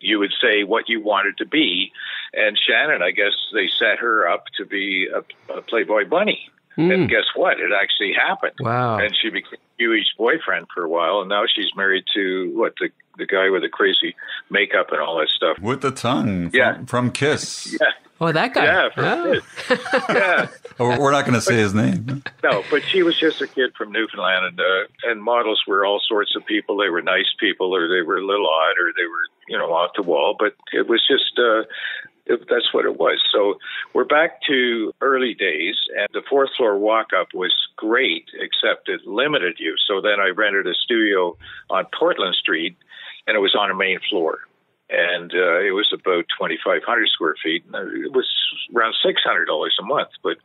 you 0.00 0.18
would 0.18 0.32
say 0.40 0.64
what 0.64 0.88
you 0.88 1.00
wanted 1.02 1.36
to 1.38 1.46
be, 1.46 1.90
and 2.34 2.58
Shannon, 2.58 3.02
I 3.02 3.10
guess 3.10 3.32
they 3.52 3.68
set 3.78 3.98
her 3.98 4.28
up 4.28 4.44
to 4.58 4.64
be 4.64 5.08
a, 5.12 5.52
a 5.54 5.62
Playboy 5.62 6.06
bunny. 6.08 6.48
And 6.76 7.08
guess 7.08 7.24
what? 7.36 7.60
It 7.60 7.70
actually 7.72 8.12
happened. 8.14 8.54
Wow. 8.60 8.98
And 8.98 9.14
she 9.20 9.28
became 9.30 9.58
Huey's 9.78 10.08
boyfriend 10.16 10.66
for 10.74 10.84
a 10.84 10.88
while, 10.88 11.20
and 11.20 11.28
now 11.28 11.44
she's 11.52 11.70
married 11.76 12.04
to 12.14 12.50
what 12.54 12.74
the 12.80 12.88
the 13.18 13.26
guy 13.26 13.50
with 13.50 13.60
the 13.60 13.68
crazy 13.68 14.16
makeup 14.48 14.86
and 14.90 14.98
all 15.00 15.18
that 15.18 15.28
stuff. 15.28 15.58
With 15.60 15.82
the 15.82 15.90
tongue 15.90 16.48
from, 16.48 16.58
Yeah. 16.58 16.78
from 16.86 17.10
Kiss. 17.10 17.76
Yeah, 17.78 17.88
Oh, 18.22 18.32
that 18.32 18.54
guy. 18.54 18.64
yeah, 18.64 18.88
for 18.94 19.04
Oh. 19.04 19.32
it. 19.32 19.42
yeah. 20.08 20.46
Oh, 20.80 20.98
we're 20.98 21.10
not 21.12 21.26
going 21.26 21.34
to 21.34 21.42
say 21.42 21.56
his 21.56 21.74
name. 21.74 22.22
No, 22.42 22.64
but 22.70 22.82
she 22.84 23.02
was 23.02 23.18
just 23.20 23.42
a 23.42 23.46
kid 23.46 23.74
from 23.76 23.92
Newfoundland, 23.92 24.46
and 24.46 24.60
uh, 24.60 25.10
and 25.10 25.22
models 25.22 25.62
were 25.66 25.84
all 25.84 26.00
sorts 26.08 26.34
of 26.36 26.46
people. 26.46 26.78
They 26.78 26.88
were 26.88 27.02
nice 27.02 27.28
people, 27.38 27.74
or 27.76 27.86
they 27.86 28.00
were 28.00 28.16
a 28.16 28.24
little 28.26 28.48
odd, 28.48 28.76
or 28.80 28.92
they 28.96 29.04
were 29.04 29.26
you 29.46 29.58
know 29.58 29.66
off 29.74 29.90
the 29.94 30.02
wall. 30.02 30.34
But 30.38 30.54
it 30.72 30.88
was 30.88 31.02
just 31.06 31.38
uh, 31.38 31.64
that's 32.26 32.72
what 32.72 32.84
it 32.84 32.98
was. 32.98 33.22
So 33.32 33.58
we're 33.94 34.04
back 34.04 34.40
to 34.48 34.92
early 35.00 35.34
days, 35.34 35.76
and 35.96 36.08
the 36.12 36.22
fourth 36.28 36.50
floor 36.56 36.78
walk 36.78 37.08
up 37.18 37.28
was 37.34 37.54
great, 37.76 38.28
except 38.34 38.88
it 38.88 39.06
limited 39.06 39.56
you. 39.58 39.74
So 39.88 40.00
then 40.00 40.20
I 40.20 40.28
rented 40.28 40.66
a 40.66 40.74
studio 40.74 41.36
on 41.70 41.86
Portland 41.98 42.34
Street, 42.34 42.76
and 43.26 43.36
it 43.36 43.40
was 43.40 43.54
on 43.58 43.70
a 43.70 43.74
main 43.74 43.98
floor. 44.08 44.40
And 44.88 45.32
uh, 45.32 45.60
it 45.60 45.72
was 45.72 45.90
about 45.92 46.26
2,500 46.38 47.08
square 47.08 47.34
feet. 47.42 47.64
And 47.72 48.04
it 48.04 48.12
was 48.12 48.28
around 48.76 48.94
$600 49.04 49.70
a 49.80 49.84
month. 49.84 50.10
But 50.22 50.36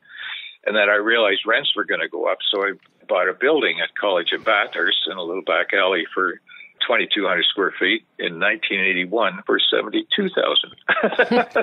And 0.65 0.75
then 0.75 0.89
I 0.89 0.95
realized 0.95 1.41
rents 1.45 1.75
were 1.75 1.83
going 1.83 1.99
to 1.99 2.07
go 2.07 2.31
up. 2.31 2.37
So 2.49 2.63
I 2.63 2.71
bought 3.07 3.29
a 3.29 3.33
building 3.33 3.81
at 3.81 3.95
College 3.99 4.31
of 4.31 4.45
Bathurst 4.45 5.07
in 5.11 5.17
a 5.17 5.23
little 5.23 5.43
back 5.43 5.73
alley 5.73 6.05
for 6.13 6.39
2,200 6.81 7.45
square 7.45 7.73
feet 7.79 8.05
in 8.19 8.39
1981 8.39 9.43
for 9.45 9.59
72,000. 9.59 10.75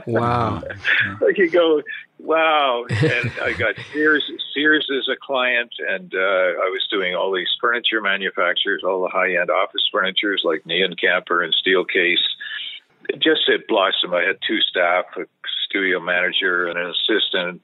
wow. 0.13 0.63
you 1.37 1.51
go, 1.51 1.83
wow. 2.19 2.85
And 2.89 3.33
I 3.43 3.53
got 3.53 3.75
Sears, 3.93 4.31
Sears 4.53 4.89
as 4.97 5.09
a 5.13 5.17
client, 5.21 5.73
and 5.89 6.15
uh, 6.15 6.19
I 6.19 6.69
was 6.71 6.87
doing 6.91 7.15
all 7.15 7.33
these 7.33 7.49
furniture 7.61 8.01
manufacturers, 8.01 8.83
all 8.85 9.03
the 9.03 9.09
high 9.09 9.37
end 9.37 9.51
office 9.51 9.89
furnitures 9.93 10.43
like 10.45 10.65
Nienkamper 10.65 11.45
and 11.45 11.55
Steelcase. 11.55 12.25
It 13.09 13.21
just 13.23 13.49
it 13.49 13.69
blossomed. 13.69 14.15
I 14.15 14.23
had 14.23 14.39
two 14.47 14.61
staff, 14.61 15.05
a 15.17 15.25
studio 15.69 16.01
manager 16.01 16.69
and 16.69 16.79
an 16.79 16.91
assistant, 16.91 17.63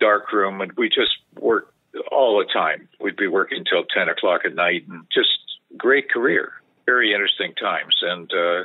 dark 0.00 0.32
room, 0.32 0.60
and 0.60 0.72
we 0.72 0.88
just 0.88 1.16
worked 1.38 1.72
all 2.12 2.38
the 2.38 2.52
time. 2.52 2.88
We'd 3.00 3.16
be 3.16 3.26
working 3.26 3.64
till 3.64 3.84
10 3.84 4.08
o'clock 4.08 4.42
at 4.44 4.54
night 4.54 4.84
and 4.88 5.04
just 5.12 5.30
great 5.76 6.10
career 6.10 6.52
very 6.86 7.12
interesting 7.12 7.54
times. 7.54 7.94
And 8.02 8.30
uh, 8.32 8.64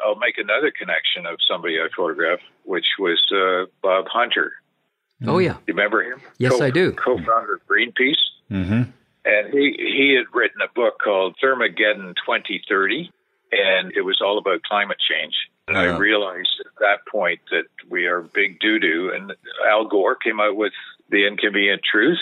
I'll 0.00 0.16
make 0.16 0.38
another 0.38 0.70
connection 0.70 1.26
of 1.26 1.38
somebody 1.48 1.78
I 1.78 1.88
photographed, 1.94 2.42
which 2.64 2.86
was 2.98 3.20
uh, 3.34 3.66
Bob 3.82 4.06
Hunter. 4.08 4.52
Oh 5.24 5.38
yeah, 5.38 5.52
you 5.66 5.74
remember 5.74 6.02
him? 6.02 6.20
Yes, 6.38 6.52
Co- 6.52 6.64
I 6.64 6.70
do. 6.70 6.92
Co-founder 6.92 7.54
of 7.54 7.66
Greenpeace, 7.68 8.16
mm-hmm. 8.50 8.90
and 9.24 9.52
he 9.52 9.74
he 9.78 10.16
had 10.16 10.26
written 10.34 10.60
a 10.60 10.72
book 10.74 10.98
called 10.98 11.36
Thermageddon 11.40 12.14
2030, 12.26 13.08
and 13.52 13.92
it 13.94 14.00
was 14.00 14.20
all 14.20 14.38
about 14.38 14.62
climate 14.64 14.98
change. 14.98 15.34
And 15.68 15.76
Yeah. 15.76 15.94
I 15.94 15.96
realized 15.96 16.60
at 16.66 16.74
that 16.80 17.06
point 17.10 17.40
that 17.50 17.66
we 17.88 18.06
are 18.06 18.22
big 18.22 18.58
doo 18.58 18.78
doo. 18.80 19.12
And 19.14 19.32
Al 19.66 19.86
Gore 19.86 20.16
came 20.16 20.40
out 20.40 20.56
with 20.56 20.72
The 21.10 21.26
Inconvenient 21.26 21.82
Truth 21.84 22.18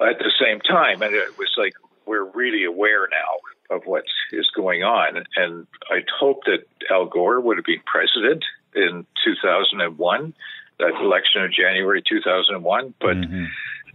at 0.00 0.18
the 0.18 0.32
same 0.40 0.60
time. 0.60 1.02
And 1.02 1.14
it 1.14 1.36
was 1.36 1.52
like, 1.58 1.74
we're 2.06 2.24
really 2.24 2.64
aware 2.64 3.06
now 3.10 3.38
of 3.72 3.82
what 3.86 4.04
is 4.32 4.48
going 4.54 4.82
on. 4.82 5.24
And 5.36 5.66
I'd 5.90 6.08
hoped 6.18 6.46
that 6.46 6.66
Al 6.90 7.06
Gore 7.06 7.40
would 7.40 7.56
have 7.56 7.64
been 7.66 7.80
president 7.86 8.44
in 8.74 9.06
2001, 9.24 10.34
that 10.78 10.92
election 11.00 11.42
of 11.42 11.52
January 11.52 12.02
2001. 12.06 12.94
But 13.00 13.16
Mhm. 13.16 13.48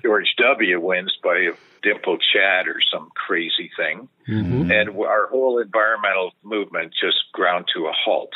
George 0.04 0.36
W. 0.38 0.80
wins 0.80 1.18
by 1.24 1.38
a 1.38 1.52
dimple 1.82 2.18
Chad 2.18 2.68
or 2.68 2.80
some 2.92 3.10
crazy 3.16 3.72
thing. 3.76 4.08
Mhm. 4.28 4.72
And 4.72 4.90
our 5.00 5.28
whole 5.28 5.60
environmental 5.60 6.34
movement 6.44 6.94
just 6.94 7.32
ground 7.34 7.66
to 7.74 7.88
a 7.88 7.92
halt. 7.92 8.32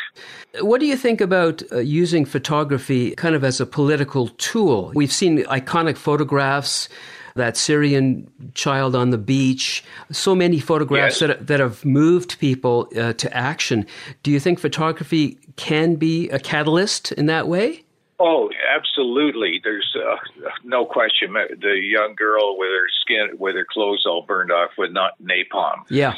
What 0.61 0.79
do 0.79 0.85
you 0.87 0.95
think 0.95 1.21
about 1.21 1.61
uh, 1.71 1.77
using 1.79 2.25
photography 2.25 3.11
kind 3.15 3.35
of 3.35 3.43
as 3.43 3.59
a 3.61 3.65
political 3.65 4.29
tool? 4.29 4.91
We've 4.95 5.11
seen 5.11 5.39
iconic 5.45 5.97
photographs, 5.97 6.89
that 7.35 7.57
Syrian 7.57 8.31
child 8.53 8.95
on 8.95 9.09
the 9.11 9.17
beach, 9.17 9.83
so 10.11 10.35
many 10.35 10.59
photographs 10.59 11.21
Yes. 11.21 11.27
that, 11.27 11.47
that 11.47 11.59
have 11.59 11.83
moved 11.85 12.39
people 12.39 12.87
uh, 12.97 13.13
to 13.13 13.35
action. 13.35 13.85
Do 14.23 14.31
you 14.31 14.39
think 14.39 14.59
photography 14.59 15.37
can 15.55 15.95
be 15.95 16.29
a 16.29 16.39
catalyst 16.39 17.11
in 17.13 17.25
that 17.27 17.47
way? 17.47 17.83
Oh, 18.19 18.49
absolutely. 18.75 19.59
There's 19.63 19.95
uh, 19.97 20.15
no 20.63 20.85
question. 20.85 21.33
The 21.33 21.79
young 21.81 22.13
girl 22.15 22.55
with 22.57 22.69
her 22.69 22.87
skin, 23.01 23.29
with 23.39 23.55
her 23.55 23.65
clothes 23.67 24.05
all 24.05 24.21
burned 24.21 24.51
off 24.51 24.71
with 24.77 24.91
not 24.91 25.13
napalm. 25.23 25.81
Yeah. 25.89 26.13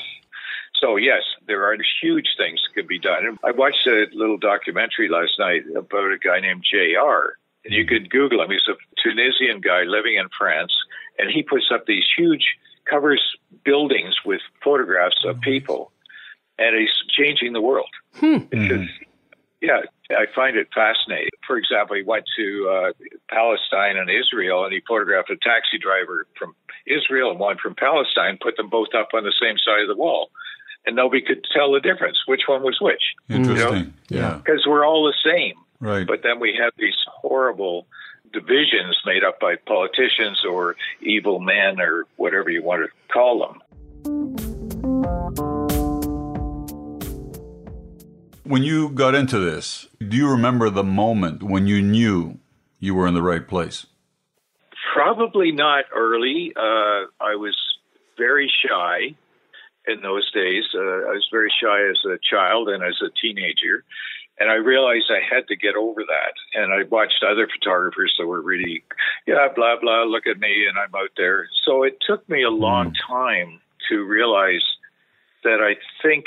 So 0.82 0.98
yes, 0.98 1.22
there 1.48 1.64
are 1.66 1.78
huge 2.02 2.28
things 2.38 2.60
that 2.62 2.74
could 2.76 2.90
be 2.90 3.00
done. 3.00 3.38
I 3.46 3.52
watched 3.52 3.88
a 3.88 4.06
little 4.12 4.38
documentary 4.38 5.08
last 5.08 5.40
night 5.40 5.64
about 5.78 6.12
a 6.12 6.18
guy 6.18 6.42
named 6.42 6.66
J.R. 6.70 7.38
And 7.64 7.74
you 7.74 7.86
could 7.86 8.10
Google 8.10 8.42
him. 8.42 8.52
He's 8.52 8.68
a 8.68 8.76
Tunisian 9.02 9.62
guy 9.62 9.84
living 9.84 10.16
in 10.16 10.28
France, 10.38 10.74
and 11.20 11.30
he 11.30 11.44
puts 11.44 11.70
up 11.74 11.86
these 11.86 12.06
huge 12.18 12.56
covers 12.90 13.22
buildings 13.64 14.16
with 14.26 14.42
photographs 14.64 15.24
of 15.26 15.36
mm-hmm. 15.36 15.44
people, 15.44 15.92
and 16.58 16.78
he's 16.78 16.90
changing 17.10 17.54
the 17.54 17.62
world. 17.62 17.90
Hmm. 18.16 18.38
It's 18.52 18.68
just, 18.68 18.84
mm-hmm. 18.84 19.04
yeah, 19.62 19.82
I 20.12 20.26
find 20.36 20.58
it 20.58 20.68
fascinating. 20.74 21.30
For 21.48 21.58
example, 21.58 21.96
he 21.96 22.04
went 22.04 22.26
to 22.38 22.70
uh, 22.70 22.92
Palestine 23.30 23.98
and 23.98 24.10
Israel, 24.10 24.66
and 24.66 24.74
he 24.74 24.82
photographed 24.88 25.30
a 25.30 25.38
taxi 25.38 25.78
driver 25.80 26.28
from 26.38 26.56
Israel 26.86 27.32
and 27.32 27.40
one 27.40 27.58
from 27.58 27.76
Palestine, 27.76 28.38
put 28.42 28.58
them 28.58 28.70
both 28.70 28.94
up 28.96 29.10
on 29.14 29.24
the 29.24 29.34
same 29.42 29.58
side 29.58 29.82
of 29.82 29.88
the 29.88 29.96
wall, 29.96 30.30
and 30.86 30.96
nobody 30.96 31.22
could 31.22 31.46
tell 31.56 31.72
the 31.72 31.80
difference 31.80 32.18
which 32.28 32.44
one 32.48 32.64
was 32.64 32.78
which. 32.82 33.02
Interesting. 33.30 33.94
Yeah. 34.10 34.42
Because 34.44 34.66
we're 34.68 34.86
all 34.86 35.06
the 35.06 35.16
same. 35.24 35.56
Right. 35.80 36.08
But 36.08 36.24
then 36.24 36.40
we 36.40 36.58
have 36.62 36.74
these 36.78 36.96
horrible 37.08 37.88
divisions 38.34 38.98
made 39.06 39.24
up 39.24 39.40
by 39.40 39.56
politicians 39.56 40.44
or 40.50 40.76
evil 41.02 41.40
men 41.40 41.80
or 41.80 42.06
whatever 42.18 42.50
you 42.50 42.64
want 42.64 42.84
to 42.84 43.14
call 43.14 43.40
them. 43.40 43.62
When 48.44 48.64
you 48.64 48.90
got 48.90 49.16
into 49.16 49.40
this, 49.40 49.88
do 50.00 50.18
you 50.18 50.30
remember 50.30 50.70
the 50.70 50.84
moment 50.84 51.42
when 51.44 51.66
you 51.66 51.82
knew 51.82 52.40
you 52.80 52.94
were 52.94 53.08
in 53.08 53.14
the 53.14 53.22
right 53.22 53.48
place? 53.48 53.86
Probably 54.94 55.52
not 55.52 55.86
early. 55.96 56.52
Uh, 56.56 57.08
I 57.22 57.36
was 57.36 57.56
very 58.18 58.52
shy 58.68 59.16
in 59.88 60.02
those 60.02 60.30
days. 60.34 60.66
Uh, 60.76 60.82
I 60.82 61.14
was 61.14 61.28
very 61.32 61.52
shy 61.62 61.90
as 61.90 61.98
a 62.06 62.18
child 62.30 62.70
and 62.70 62.84
as 62.84 63.02
a 63.02 63.10
teenager. 63.22 63.84
And 64.40 64.50
I 64.50 64.56
realized 64.56 65.06
I 65.10 65.22
had 65.24 65.48
to 65.48 65.56
get 65.56 65.76
over 65.76 66.02
that. 66.02 66.60
And 66.60 66.74
I 66.74 66.84
watched 66.90 67.24
other 67.24 67.48
photographers 67.48 68.14
that 68.18 68.26
were 68.26 68.42
really, 68.42 68.84
yeah, 69.28 69.48
blah, 69.56 69.76
blah, 69.80 70.04
look 70.04 70.26
at 70.28 70.40
me, 70.40 70.66
and 70.68 70.78
I'm 70.78 70.94
out 70.96 71.12
there. 71.18 71.48
So 71.66 71.84
it 71.84 71.98
took 72.06 72.28
me 72.28 72.44
a 72.44 72.50
long 72.50 72.92
mm. 72.92 72.96
time 73.08 73.62
to 73.90 74.04
realize 74.04 74.64
that 75.44 75.60
I 75.62 75.76
think 76.02 76.26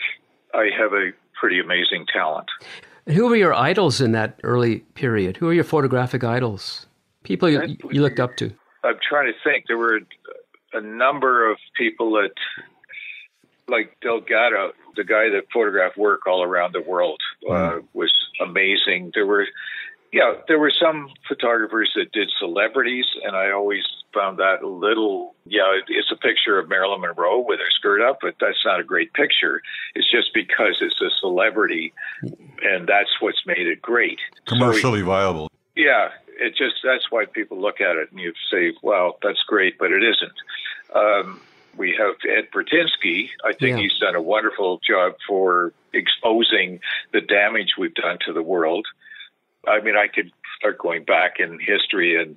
I 0.55 0.69
have 0.79 0.93
a 0.93 1.11
pretty 1.39 1.59
amazing 1.59 2.07
talent. 2.13 2.49
Who 3.07 3.29
were 3.29 3.37
your 3.37 3.55
idols 3.55 4.01
in 4.01 4.13
that 4.13 4.39
early 4.43 4.81
period? 4.95 5.37
Who 5.37 5.49
are 5.49 5.53
your 5.53 5.65
photographic 5.65 6.25
idols? 6.25 6.87
People 7.23 7.49
you, 7.49 7.77
you 7.91 8.03
looked 8.03 8.21
up 8.21 8.37
to? 8.37 8.53
I'm 8.85 8.99
trying 9.09 9.27
to 9.27 9.39
think. 9.43 9.67
There 9.67 9.79
were 9.79 10.01
a 10.73 10.81
number 10.81 11.51
of 11.51 11.59
people 11.77 12.13
that, 12.13 12.33
like 13.69 13.97
Salgado, 14.03 14.71
the 14.97 15.05
guy 15.05 15.29
that 15.31 15.45
photographed 15.53 15.97
work 15.97 16.27
all 16.27 16.43
around 16.43 16.73
the 16.73 16.81
world, 16.81 17.21
uh, 17.51 17.79
was 17.95 18.13
amazing. 18.41 19.11
There 19.15 19.27
were, 19.27 19.47
yeah, 20.13 20.35
there 20.49 20.59
were 20.59 20.71
some 20.71 21.11
photographers 21.29 21.91
that 21.97 22.13
did 22.13 22.31
celebrities, 22.39 23.07
and 23.25 23.37
I 23.37 23.51
always 23.51 23.83
found 24.15 24.39
that 24.39 24.63
a 24.63 24.69
little, 24.69 25.35
yeah, 25.45 25.75
it- 25.75 25.85
it's 25.89 26.11
a 26.11 26.17
picture 26.17 26.59
of 26.59 26.69
Marilyn 26.69 27.01
Monroe 27.03 27.41
with 27.41 27.59
her 27.61 27.71
skirt 27.71 28.01
up, 28.01 28.19
but 28.23 28.35
that's 28.41 28.65
not 28.65 28.81
a 28.81 28.85
great 28.85 29.13
picture. 29.13 29.61
It's 29.95 30.11
just 30.11 30.33
because 30.33 30.79
it's 30.81 31.01
a 31.03 31.11
celebrity, 31.21 31.93
and 32.63 32.87
that's 32.87 33.21
what's 33.21 33.45
made 33.47 33.67
it 33.67 33.83
great. 33.83 34.19
So 34.49 34.55
Commercially 34.57 35.03
viable. 35.03 35.51
yeah, 35.75 36.11
it 36.39 36.57
just 36.57 36.77
that's 36.83 37.11
why 37.11 37.27
people 37.27 37.61
look 37.61 37.81
at 37.81 37.97
it 37.97 38.11
and 38.11 38.21
you 38.21 38.33
say, 38.51 38.73
"Well, 38.83 39.19
that's 39.23 39.43
great," 39.43 39.77
but 39.79 39.91
it 39.93 40.03
isn't. 40.03 40.33
Um, 40.95 41.41
we 41.77 41.95
have 41.99 42.15
Ed 42.29 42.49
Burtynsky. 42.53 43.31
I 43.45 43.53
think 43.53 43.77
Yeah. 43.77 43.83
he's 43.83 43.99
done 43.99 44.15
a 44.15 44.23
wonderful 44.23 44.81
job 44.87 45.17
for 45.27 45.73
exposing 45.93 46.81
the 47.13 47.21
damage 47.21 47.75
we've 47.79 47.95
done 47.95 48.19
to 48.27 48.33
the 48.33 48.43
world. 48.43 48.87
I 49.67 49.81
mean, 49.81 49.97
I 49.97 50.07
could 50.09 50.31
start 50.59 50.79
going 50.79 51.05
back 51.05 51.39
in 51.41 51.59
history 51.61 52.21
and 52.21 52.37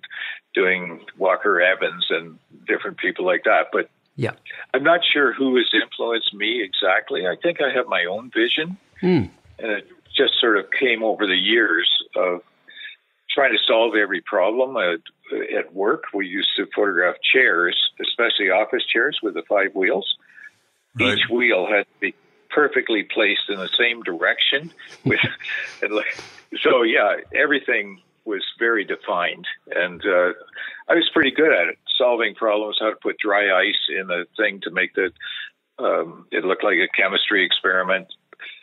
doing 0.54 1.06
Walker 1.18 1.62
Evans 1.62 2.08
and 2.10 2.40
different 2.68 2.98
people 2.98 3.26
like 3.26 3.44
that, 3.44 3.70
but 3.72 3.90
Yeah. 4.16 4.32
I'm 4.74 4.84
not 4.84 5.06
sure 5.06 5.32
who 5.32 5.56
has 5.58 5.70
influenced 5.74 6.34
me 6.34 6.62
exactly. 6.62 7.28
I 7.28 7.36
think 7.36 7.62
I 7.62 7.70
have 7.72 7.88
my 7.88 8.06
own 8.06 8.30
vision, 8.32 8.78
Hmm. 9.00 9.26
and 9.60 9.72
it 9.72 9.88
just 10.14 10.40
sort 10.40 10.58
of 10.58 10.70
came 10.72 11.04
over 11.04 11.26
the 11.28 11.38
years 11.38 11.88
of 12.16 12.44
trying 13.34 13.52
to 13.52 13.60
solve 13.68 13.96
every 13.96 14.22
problem 14.22 14.76
at, 14.78 15.00
at 15.58 15.74
work. 15.74 16.06
We 16.14 16.28
used 16.28 16.50
to 16.58 16.68
photograph 16.76 17.16
chairs, 17.34 17.78
especially 18.02 18.50
office 18.50 18.86
chairs 18.86 19.20
with 19.22 19.36
the 19.36 19.44
five 19.48 19.76
wheels. 19.76 20.16
Right. 21.00 21.18
Each 21.18 21.30
wheel 21.30 21.68
had 21.68 21.84
to 21.84 22.00
be 22.00 22.16
perfectly 22.50 23.04
placed 23.04 23.50
in 23.50 23.58
the 23.58 23.70
same 23.78 24.02
direction. 24.04 24.72
With, 25.06 25.20
so, 26.62 26.82
yeah, 26.82 27.18
everything 27.34 28.02
was 28.26 28.44
very 28.58 28.84
defined, 28.84 29.48
and 29.76 30.02
uh, 30.06 30.34
I 30.88 30.96
was 30.96 31.10
pretty 31.14 31.32
good 31.32 31.52
at 31.52 31.68
it, 31.68 31.78
solving 31.98 32.36
problems, 32.36 32.78
how 32.80 32.90
to 32.90 32.96
put 32.96 33.18
dry 33.18 33.50
ice 33.60 33.90
in 33.90 34.10
a 34.12 34.26
thing 34.38 34.62
to 34.64 34.72
make 34.72 34.94
the 34.94 35.12
um, 35.80 36.28
it 36.32 36.44
looked 36.44 36.64
like 36.64 36.78
a 36.78 36.88
chemistry 36.90 37.46
experiment. 37.46 38.08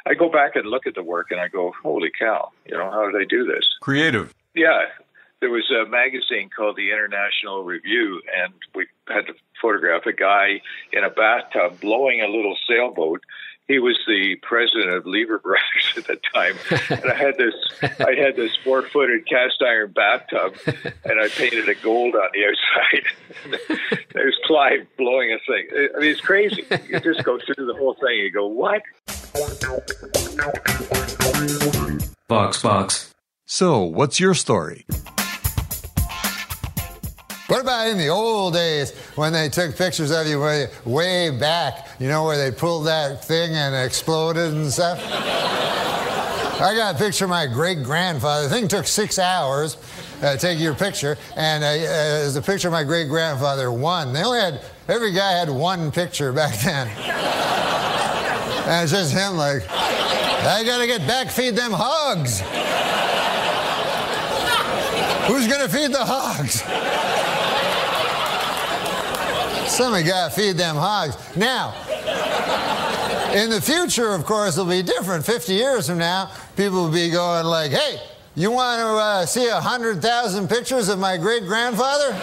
I 0.07 0.15
go 0.15 0.31
back 0.31 0.55
and 0.55 0.67
look 0.67 0.87
at 0.87 0.95
the 0.95 1.03
work 1.03 1.31
and 1.31 1.41
I 1.41 1.49
go, 1.49 1.73
holy 1.83 2.11
cow, 2.17 2.51
you 2.67 2.77
know, 2.77 2.91
how 2.91 3.11
did 3.11 3.21
I 3.21 3.25
do 3.25 3.45
this? 3.45 3.67
Creative. 3.81 4.33
Yeah. 4.57 4.87
There 5.41 5.51
was 5.51 5.71
a 5.71 5.89
magazine 5.89 6.49
called 6.49 6.77
the 6.77 6.91
International 6.91 7.63
Review, 7.63 8.23
and 8.35 8.55
we 8.75 8.87
had 9.07 9.27
to 9.27 9.35
photograph 9.61 10.07
a 10.07 10.13
guy 10.13 10.63
in 10.93 11.05
a 11.05 11.11
bathtub 11.11 11.79
blowing 11.81 12.23
a 12.23 12.27
little 12.27 12.57
sailboat. 12.67 13.23
He 13.69 13.79
was 13.79 13.99
the 14.07 14.37
president 14.43 14.95
of 14.95 15.05
Brothers 15.05 15.43
at 15.97 16.07
the 16.07 16.19
time, 16.33 16.55
and 16.89 17.11
I 17.11 17.15
had 17.15 17.37
this 17.37 17.55
I 18.01 18.15
had 18.15 18.37
this 18.37 18.57
four 18.65 18.83
footed 18.83 19.29
cast 19.29 19.61
iron 19.61 19.93
bathtub, 19.93 20.55
and 21.05 21.21
I 21.21 21.29
painted 21.29 21.69
it 21.69 21.83
gold 21.83 22.15
on 22.15 22.31
the 22.33 22.47
outside. 22.47 24.07
There's 24.15 24.39
Clive 24.47 24.87
blowing 24.97 25.33
a 25.33 25.39
thing. 25.47 25.69
I 25.95 26.01
mean, 26.01 26.11
it's 26.11 26.21
crazy. 26.21 26.65
You 26.89 27.01
just 27.01 27.25
go 27.25 27.39
through 27.45 27.67
the 27.67 27.75
whole 27.75 27.95
thing. 27.95 28.17
You 28.21 28.31
go, 28.31 28.47
what? 28.47 28.83
Box 32.29 32.63
box. 32.63 33.16
So, 33.49 33.85
what's 33.85 34.19
your 34.19 34.35
story? 34.35 34.85
What 37.47 37.61
about 37.61 37.87
in 37.87 37.97
the 37.97 38.09
old 38.09 38.55
days 38.55 38.93
when 39.15 39.33
they 39.33 39.49
took 39.49 39.77
pictures 39.77 40.11
of 40.11 40.27
you 40.27 40.41
way, 40.41 40.67
way 40.85 41.31
back, 41.31 41.91
you 42.01 42.09
know, 42.09 42.25
where 42.25 42.37
they 42.37 42.51
pulled 42.51 42.87
that 42.87 43.25
thing 43.25 43.55
and 43.55 43.73
exploded 43.73 44.53
and 44.53 44.69
stuff? 44.73 44.99
I 46.61 46.75
got 46.77 46.97
a 46.97 46.99
picture 46.99 47.27
of 47.27 47.31
my 47.31 47.47
great 47.47 47.85
grandfather. 47.85 48.49
The 48.49 48.55
thing 48.55 48.67
took 48.67 48.85
six 48.85 49.17
hours 49.17 49.77
uh, 50.23 50.37
take 50.37 50.59
your 50.59 50.75
picture, 50.75 51.17
and 51.37 51.63
uh, 51.63 51.69
uh, 51.69 51.73
there's 51.79 52.35
a 52.35 52.43
picture 52.43 52.67
of 52.67 52.73
my 52.73 52.83
great 52.83 53.09
grandfather, 53.09 53.71
one. 53.71 54.13
They 54.13 54.25
only 54.25 54.41
had, 54.41 54.61
every 54.89 55.13
guy 55.13 55.39
had 55.39 55.51
one 55.51 55.93
picture 55.93 56.33
back 56.33 56.59
then. 56.65 56.89
and 58.67 58.83
it's 58.83 58.91
just 58.91 59.13
him, 59.13 59.37
like, 59.37 59.63
I 59.71 60.65
gotta 60.65 60.89
get 60.89 61.07
back, 61.07 61.31
feed 61.31 61.55
them 61.55 61.71
hogs. 61.73 62.43
Who's 65.27 65.49
gonna 65.49 65.69
feed 65.69 65.93
the 65.93 66.05
hogs? 66.05 66.63
Somebody 69.77 70.05
got 70.05 70.31
to 70.31 70.35
feed 70.41 70.57
them 70.57 70.77
hogs. 70.77 71.17
Now, 71.37 71.75
in 73.35 73.51
the 73.51 73.61
future, 73.61 74.15
of 74.15 74.25
course, 74.25 74.57
it'll 74.57 74.71
be 74.71 74.83
different. 74.83 75.27
50 75.27 75.53
years 75.53 75.89
from 75.89 75.99
now, 75.99 76.31
people 76.57 76.85
will 76.85 76.93
be 76.93 77.11
going 77.11 77.45
like, 77.45 77.73
hey, 77.73 78.01
you 78.35 78.51
want 78.51 78.81
to 78.81 78.87
uh, 78.87 79.27
see 79.27 79.47
100,000 79.51 80.49
pictures 80.49 80.89
of 80.89 80.99
my 80.99 81.17
great 81.17 81.45
grandfather? 81.45 82.15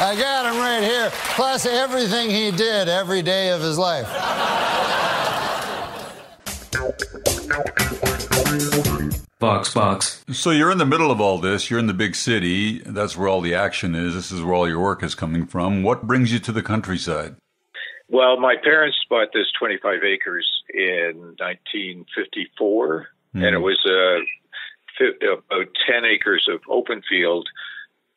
I 0.00 0.16
got 0.18 0.46
him 0.46 0.58
right 0.60 0.82
here, 0.82 1.10
plus 1.34 1.66
everything 1.66 2.30
he 2.30 2.50
did 2.50 2.88
every 2.88 3.22
day 3.22 3.50
of 3.50 3.60
his 3.60 3.76
life. 3.76 4.08
VoxBox. 9.42 10.34
So 10.34 10.50
you're 10.50 10.70
in 10.70 10.78
the 10.78 10.86
middle 10.86 11.10
of 11.10 11.20
all 11.20 11.38
this. 11.38 11.68
You're 11.68 11.80
in 11.80 11.88
the 11.88 11.94
big 11.94 12.14
city. 12.14 12.78
That's 12.78 13.16
where 13.16 13.28
all 13.28 13.40
the 13.40 13.54
action 13.54 13.94
is. 13.94 14.14
This 14.14 14.30
is 14.30 14.40
where 14.40 14.54
all 14.54 14.68
your 14.68 14.80
work 14.80 15.02
is 15.02 15.16
coming 15.16 15.46
from. 15.46 15.82
What 15.82 16.06
brings 16.06 16.32
you 16.32 16.38
to 16.38 16.52
the 16.52 16.62
countryside? 16.62 17.34
Well, 18.08 18.38
my 18.38 18.56
parents 18.62 18.98
bought 19.10 19.28
this 19.32 19.46
25 19.58 20.04
acres 20.04 20.46
in 20.72 21.34
1954, 21.38 23.06
mm. 23.34 23.44
and 23.44 23.54
it 23.54 23.58
was 23.58 23.78
uh, 23.84 24.20
about 25.32 25.66
10 25.90 26.04
acres 26.04 26.46
of 26.48 26.60
open 26.68 27.02
field, 27.08 27.48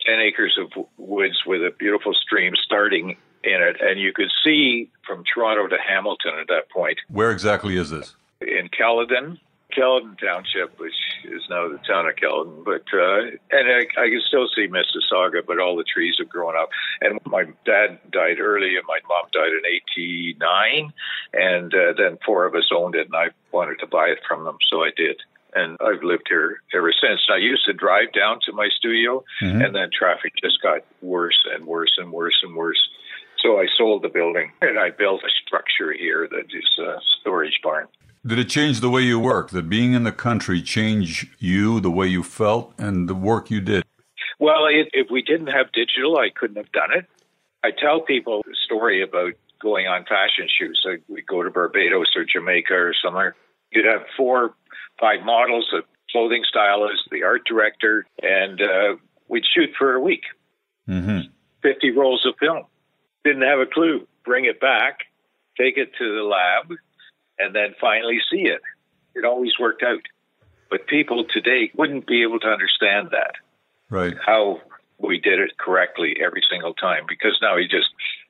10 0.06 0.20
acres 0.20 0.60
of 0.62 0.86
woods 0.98 1.42
with 1.48 1.62
a 1.62 1.72
beautiful 1.80 2.14
stream 2.14 2.54
starting 2.64 3.18
in 3.44 3.62
it. 3.62 3.78
And 3.82 4.00
you 4.00 4.14
could 4.14 4.32
see 4.44 4.92
from 5.08 5.24
Toronto 5.34 5.68
to 5.68 5.78
Hamilton 5.82 6.34
at 6.40 6.48
that 6.50 6.70
point. 6.70 7.00
Where 7.08 7.32
exactly 7.32 7.78
is 7.78 7.90
this? 7.90 8.16
In 8.42 8.70
Caledon. 8.70 9.40
Caledon 9.72 10.16
Township, 10.16 10.80
which 10.80 10.94
is 11.26 11.42
now 11.50 11.68
the 11.68 11.80
town 11.80 12.08
of 12.08 12.16
Caledon. 12.16 12.64
But 12.64 12.84
uh, 12.94 13.36
and 13.52 13.68
I, 13.68 13.82
I 14.00 14.10
can 14.10 14.22
still 14.26 14.48
see 14.56 14.68
Mississauga, 14.68 15.46
but 15.46 15.60
all 15.60 15.76
the 15.76 15.84
trees 15.84 16.16
have 16.20 16.30
grown 16.30 16.56
up. 16.56 16.70
And 17.02 17.20
my 17.26 17.46
dad 17.66 18.00
died 18.12 18.40
early, 18.40 18.78
and 18.78 18.86
my 18.88 19.00
mom 19.08 19.26
died 19.34 19.52
in 19.52 19.66
'89, 19.66 20.94
and 21.34 21.74
uh, 21.74 21.94
then 21.98 22.18
four 22.26 22.46
of 22.46 22.56
us 22.56 22.70
owned 22.74 22.96
it, 22.96 23.08
and 23.08 23.16
I 23.16 23.28
wanted 23.52 23.80
to 23.80 23.88
buy 23.88 24.08
it 24.08 24.20
from 24.28 24.46
them, 24.46 24.58
so 24.70 24.84
I 24.84 24.92
did. 24.96 25.20
And 25.54 25.78
I've 25.82 26.04
lived 26.04 26.28
here 26.28 26.62
ever 26.74 26.92
since. 26.92 27.22
I 27.32 27.38
used 27.38 27.66
to 27.66 27.74
drive 27.74 28.12
down 28.14 28.40
to 28.46 28.52
my 28.54 28.70
studio, 28.78 29.24
mm-hmm. 29.42 29.62
and 29.62 29.76
then 29.76 29.90
traffic 29.98 30.34
just 30.42 30.62
got 30.62 30.82
worse 31.02 31.40
and 31.54 31.66
worse 31.66 31.98
and 31.98 32.12
worse 32.12 32.40
and 32.44 32.56
worse. 32.56 32.80
So 33.42 33.60
I 33.60 33.68
sold 33.78 34.02
the 34.02 34.10
building 34.10 34.52
and 34.62 34.80
I 34.80 34.90
built 34.90 35.22
a 35.24 35.30
structure 35.46 35.94
here 35.94 36.28
that 36.28 36.46
is 36.52 36.80
a 36.80 37.00
storage 37.20 37.60
barn. 37.64 37.88
Did 38.26 38.40
it 38.40 38.50
change 38.50 38.80
the 38.80 38.90
way 38.90 39.02
you 39.02 39.20
work? 39.20 39.52
Did 39.52 39.70
being 39.70 39.94
in 39.94 40.04
the 40.04 40.12
country 40.12 40.62
change 40.62 41.28
you, 41.38 41.80
the 41.80 41.92
way 41.92 42.08
you 42.08 42.24
felt, 42.24 42.74
and 42.80 43.08
the 43.08 43.14
work 43.14 43.52
you 43.52 43.62
did? 43.62 43.84
Well, 44.40 44.66
if, 44.66 44.88
if 44.94 45.12
we 45.12 45.22
didn't 45.22 45.48
have 45.48 45.72
digital, 45.74 46.18
I 46.18 46.30
couldn't 46.36 46.58
have 46.58 46.72
done 46.72 46.90
it. 46.92 47.06
I 47.64 47.70
tell 47.70 48.02
people 48.02 48.40
a 48.40 48.56
story 48.66 49.04
about 49.04 49.34
going 49.62 49.86
on 49.86 50.06
fashion 50.06 50.48
shoots. 50.48 50.82
Like 50.84 51.04
we 51.08 51.22
go 51.22 51.44
to 51.44 51.52
Barbados 51.52 52.08
or 52.16 52.26
Jamaica 52.26 52.74
or 52.74 52.94
somewhere. 53.04 53.36
You'd 53.72 53.86
have 53.86 54.02
four, 54.18 54.56
five 55.00 55.24
models, 55.24 55.72
a 55.74 55.82
clothing 56.12 56.44
stylist, 56.50 57.04
the 57.12 57.24
art 57.24 57.44
director, 57.46 58.08
and 58.24 58.60
uh, 58.60 58.96
we'd 59.28 59.44
shoot 59.54 59.70
for 59.78 59.94
a 59.94 60.00
week. 60.00 60.24
Mm-hmm. 60.90 61.28
50 61.62 61.92
rolls 61.92 62.26
of 62.26 62.34
film. 62.40 62.64
Didn't 63.24 63.44
have 63.44 63.60
a 63.60 63.66
clue. 63.66 64.08
Bring 64.24 64.46
it 64.46 64.60
back, 64.60 65.00
take 65.58 65.78
it 65.78 65.92
to 66.00 66.16
the 66.16 66.24
lab, 66.24 66.78
and 67.40 67.56
then 67.56 67.76
finally 67.80 68.20
see 68.32 68.44
it. 68.44 68.62
It 69.16 69.26
always 69.26 69.54
worked 69.60 69.84
out. 69.84 70.02
But 70.70 70.88
people 70.88 71.26
today 71.32 71.72
wouldn't 71.76 72.08
be 72.08 72.24
able 72.24 72.40
to 72.40 72.48
understand 72.48 73.10
that. 73.12 73.36
Right. 73.90 74.16
How 74.26 74.62
we 74.98 75.20
did 75.20 75.40
it 75.40 75.58
correctly 75.58 76.18
every 76.24 76.42
single 76.50 76.74
time 76.74 77.04
because 77.08 77.38
now 77.42 77.58
you 77.58 77.68
just 77.68 77.90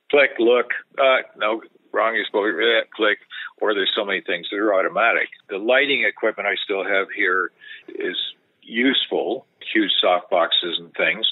click, 0.09 0.31
look, 0.39 0.71
uh, 0.97 1.21
no, 1.37 1.61
wrong 1.91 2.15
exposure, 2.17 2.83
click, 2.93 3.19
or 3.61 3.73
there's 3.73 3.91
so 3.95 4.05
many 4.05 4.21
things 4.21 4.47
that 4.51 4.57
are 4.57 4.73
automatic. 4.73 5.29
The 5.49 5.57
lighting 5.57 6.03
equipment 6.03 6.47
I 6.47 6.55
still 6.63 6.83
have 6.83 7.07
here 7.15 7.51
is 7.87 8.17
useful, 8.61 9.45
huge 9.73 9.91
soft 10.01 10.29
boxes 10.29 10.77
and 10.79 10.93
things. 10.93 11.31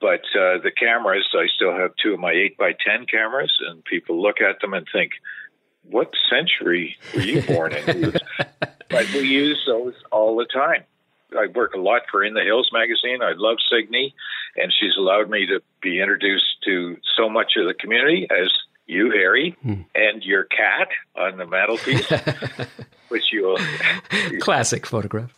But 0.00 0.20
uh, 0.36 0.60
the 0.62 0.72
cameras, 0.76 1.26
I 1.32 1.46
still 1.56 1.72
have 1.72 1.92
two 2.02 2.12
of 2.12 2.20
my 2.20 2.32
8 2.32 2.58
by 2.58 2.72
10 2.72 3.06
cameras, 3.06 3.56
and 3.68 3.82
people 3.84 4.20
look 4.20 4.40
at 4.40 4.60
them 4.60 4.74
and 4.74 4.86
think, 4.92 5.12
what 5.90 6.12
century 6.30 6.96
were 7.14 7.22
you 7.22 7.42
born 7.42 7.72
in? 7.72 8.12
but 8.90 9.12
we 9.12 9.20
use 9.20 9.62
those 9.66 9.94
all 10.10 10.36
the 10.36 10.46
time. 10.46 10.84
I 11.36 11.46
work 11.46 11.74
a 11.74 11.80
lot 11.80 12.02
for 12.10 12.22
In 12.24 12.34
the 12.34 12.42
Hills 12.42 12.70
magazine. 12.72 13.22
I 13.22 13.32
love 13.36 13.56
Signe, 13.70 14.12
and 14.56 14.72
she's 14.78 14.96
allowed 14.96 15.28
me 15.28 15.46
to 15.46 15.60
be 15.82 16.00
introduced 16.00 16.62
to 16.64 16.96
so 17.16 17.28
much 17.28 17.52
of 17.56 17.66
the 17.66 17.74
community 17.74 18.26
as 18.30 18.50
you, 18.86 19.10
Harry, 19.10 19.56
hmm. 19.62 19.82
and 19.94 20.22
your 20.22 20.44
cat 20.44 20.88
on 21.16 21.38
the 21.38 21.46
mantelpiece, 21.46 22.08
which 23.08 23.32
you 23.32 23.56
classic 24.40 24.86
photograph. 24.86 25.32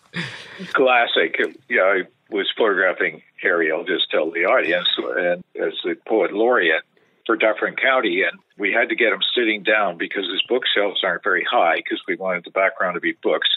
Classic. 0.72 1.38
Yeah, 1.68 1.82
I 1.82 2.02
was 2.30 2.50
photographing 2.56 3.22
Harry. 3.40 3.70
I'll 3.70 3.84
just 3.84 4.10
tell 4.10 4.30
the 4.30 4.44
audience, 4.44 4.88
and 4.98 5.44
as 5.60 5.74
the 5.84 5.96
poet 6.06 6.32
laureate, 6.32 6.82
for 7.26 7.36
Dufferin 7.36 7.74
County, 7.76 8.22
and 8.22 8.38
we 8.56 8.72
had 8.72 8.88
to 8.88 8.96
get 8.96 9.12
him 9.12 9.20
sitting 9.34 9.62
down 9.62 9.98
because 9.98 10.24
his 10.30 10.42
bookshelves 10.48 11.00
aren't 11.02 11.24
very 11.24 11.44
high 11.44 11.76
because 11.76 12.00
we 12.06 12.16
wanted 12.16 12.44
the 12.44 12.50
background 12.50 12.94
to 12.94 13.00
be 13.00 13.12
books. 13.22 13.48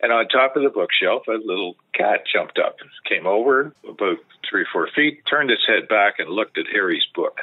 And 0.00 0.12
on 0.12 0.26
top 0.28 0.56
of 0.56 0.62
the 0.62 0.70
bookshelf, 0.70 1.28
a 1.28 1.32
little 1.32 1.76
cat 1.94 2.24
jumped 2.32 2.58
up, 2.58 2.76
came 3.06 3.26
over 3.26 3.72
about 3.86 4.16
three 4.48 4.62
or 4.62 4.68
four 4.72 4.88
feet, 4.96 5.22
turned 5.28 5.50
its 5.50 5.66
head 5.66 5.88
back, 5.88 6.14
and 6.18 6.30
looked 6.30 6.56
at 6.58 6.66
Harry's 6.72 7.06
book. 7.14 7.40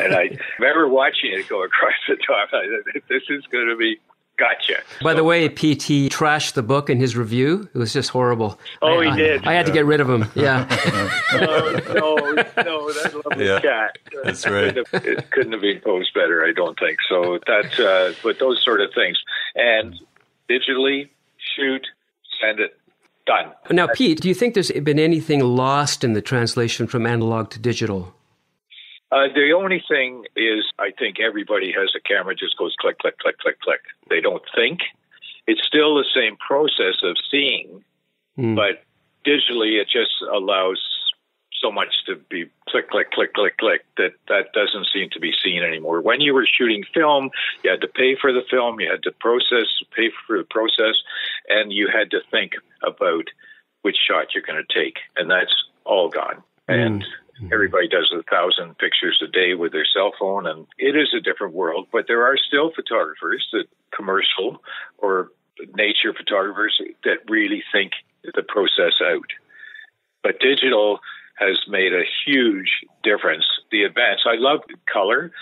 and 0.00 0.14
I 0.14 0.30
remember 0.58 0.88
watching 0.88 1.32
it 1.32 1.48
go 1.48 1.64
across 1.64 1.94
the 2.08 2.16
top. 2.16 2.50
I 2.52 2.66
said, 2.66 3.02
"This 3.08 3.22
is 3.28 3.44
going 3.50 3.68
to 3.68 3.76
be 3.76 3.98
Gotcha. 4.40 4.80
By 5.02 5.12
so, 5.12 5.16
the 5.18 5.24
way, 5.24 5.50
PT 5.50 6.10
trashed 6.10 6.54
the 6.54 6.62
book 6.62 6.88
in 6.88 6.98
his 6.98 7.14
review. 7.14 7.68
It 7.74 7.78
was 7.78 7.92
just 7.92 8.08
horrible. 8.08 8.58
Oh, 8.80 9.00
I, 9.00 9.10
he 9.10 9.16
did. 9.22 9.46
I, 9.46 9.50
I, 9.50 9.54
had 9.54 9.66
to 9.66 9.72
get 9.72 9.84
rid 9.84 10.00
of 10.00 10.08
him. 10.08 10.24
Yeah. 10.34 10.66
oh, 11.32 11.82
no, 11.94 12.16
no, 12.62 12.92
that 12.92 13.22
lovely 13.26 13.46
yeah, 13.46 13.60
cat. 13.60 13.98
That's 14.24 14.46
right. 14.46 14.74
It, 14.74 14.88
it 14.92 15.30
couldn't 15.30 15.52
have 15.52 15.60
been 15.60 15.80
posed 15.80 16.14
better, 16.14 16.42
I 16.42 16.52
don't 16.52 16.78
think. 16.78 16.98
So 17.06 17.38
that's, 17.46 17.78
uh, 17.78 18.14
but 18.22 18.38
those 18.38 18.64
sort 18.64 18.80
of 18.80 18.94
things. 18.94 19.18
And 19.54 20.00
digitally, 20.48 21.10
shoot, 21.54 21.86
send 22.40 22.60
it, 22.60 22.78
done. 23.26 23.52
Now, 23.70 23.88
Pete, 23.92 24.22
do 24.22 24.28
you 24.28 24.34
think 24.34 24.54
there's 24.54 24.70
been 24.70 24.98
anything 24.98 25.40
lost 25.40 26.02
in 26.02 26.14
the 26.14 26.22
translation 26.22 26.86
from 26.86 27.04
analog 27.04 27.50
to 27.50 27.58
digital? 27.58 28.14
Uh, 29.12 29.26
the 29.34 29.52
only 29.52 29.82
thing 29.88 30.24
is, 30.36 30.64
I 30.78 30.90
think 30.96 31.18
everybody 31.18 31.72
has 31.72 31.92
a 31.96 32.00
camera, 32.00 32.34
just 32.34 32.56
goes 32.56 32.76
click, 32.78 32.98
click, 32.98 33.18
click, 33.18 33.38
click, 33.38 33.60
click. 33.60 33.80
They 34.08 34.20
don't 34.20 34.42
think. 34.54 34.80
It's 35.46 35.66
still 35.66 35.96
the 35.96 36.06
same 36.14 36.36
process 36.36 37.02
of 37.02 37.16
seeing, 37.30 37.84
mm. 38.38 38.54
but 38.54 38.84
digitally 39.26 39.80
it 39.80 39.88
just 39.90 40.12
allows 40.32 40.78
so 41.60 41.70
much 41.70 41.88
to 42.06 42.16
be 42.16 42.46
click, 42.68 42.88
click, 42.88 43.10
click, 43.10 43.34
click, 43.34 43.58
click 43.58 43.84
that 43.96 44.12
that 44.28 44.52
doesn't 44.54 44.86
seem 44.92 45.10
to 45.10 45.20
be 45.20 45.32
seen 45.42 45.62
anymore. 45.62 46.00
When 46.00 46.20
you 46.20 46.32
were 46.32 46.46
shooting 46.46 46.84
film, 46.94 47.30
you 47.62 47.70
had 47.70 47.80
to 47.82 47.88
pay 47.88 48.16
for 48.20 48.32
the 48.32 48.42
film, 48.48 48.80
you 48.80 48.90
had 48.90 49.02
to 49.02 49.12
process, 49.12 49.66
pay 49.94 50.10
for 50.26 50.38
the 50.38 50.44
process, 50.44 50.94
and 51.48 51.72
you 51.72 51.88
had 51.92 52.10
to 52.12 52.20
think 52.30 52.52
about 52.82 53.24
which 53.82 53.96
shot 53.96 54.34
you're 54.34 54.44
going 54.44 54.62
to 54.62 54.74
take, 54.74 54.98
and 55.16 55.30
that's 55.30 55.54
all 55.84 56.08
gone. 56.08 56.42
And 56.68 57.02
mm-hmm. 57.02 57.29
Everybody 57.52 57.88
does 57.88 58.12
a 58.16 58.22
thousand 58.24 58.78
pictures 58.78 59.22
a 59.22 59.30
day 59.30 59.54
with 59.54 59.72
their 59.72 59.86
cell 59.86 60.12
phone, 60.18 60.46
and 60.46 60.66
it 60.78 60.96
is 60.96 61.14
a 61.16 61.20
different 61.20 61.54
world. 61.54 61.88
But 61.92 62.06
there 62.06 62.24
are 62.26 62.36
still 62.36 62.72
photographers 62.74 63.46
that 63.52 63.64
commercial 63.94 64.62
or 64.98 65.30
nature 65.74 66.14
photographers 66.16 66.80
that 67.04 67.18
really 67.28 67.62
think 67.72 67.92
the 68.24 68.42
process 68.42 68.94
out. 69.04 69.30
But 70.22 70.40
digital 70.40 71.00
has 71.34 71.58
made 71.68 71.92
a 71.94 72.04
huge 72.26 72.68
difference. 73.02 73.44
The 73.70 73.84
advance, 73.84 74.20
I 74.26 74.36
love 74.36 74.60
color. 74.92 75.32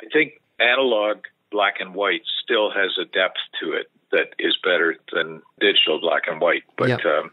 I 0.00 0.06
think 0.12 0.40
analog 0.60 1.24
black 1.50 1.80
and 1.80 1.94
white 1.94 2.22
still 2.44 2.70
has 2.70 2.96
a 3.00 3.04
depth 3.04 3.38
to 3.60 3.72
it 3.72 3.90
that 4.12 4.34
is 4.38 4.56
better 4.62 4.96
than 5.12 5.42
digital 5.60 6.00
black 6.00 6.22
and 6.28 6.40
white. 6.40 6.62
But 6.76 6.88
yep. 6.88 7.04
um, 7.04 7.30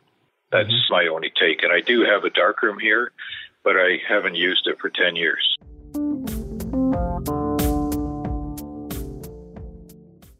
that's 0.51 0.69
mm-hmm. 0.69 0.93
my 0.93 1.07
only 1.07 1.31
take. 1.39 1.63
And 1.63 1.71
I 1.71 1.81
do 1.81 2.03
have 2.03 2.23
a 2.23 2.29
darkroom 2.29 2.79
here, 2.79 3.11
but 3.65 3.75
I 3.75 3.97
haven't 4.08 4.36
used 4.36 4.67
it 4.67 4.78
for 4.80 4.89
10 4.89 5.15
years. 5.17 5.58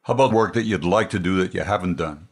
How 0.03 0.13
about 0.13 0.31
work 0.31 0.53
that 0.53 0.63
you'd 0.63 0.85
like 0.85 1.09
to 1.09 1.19
do 1.19 1.38
that 1.38 1.55
you 1.55 1.61
haven't 1.61 1.97
done? 1.97 2.27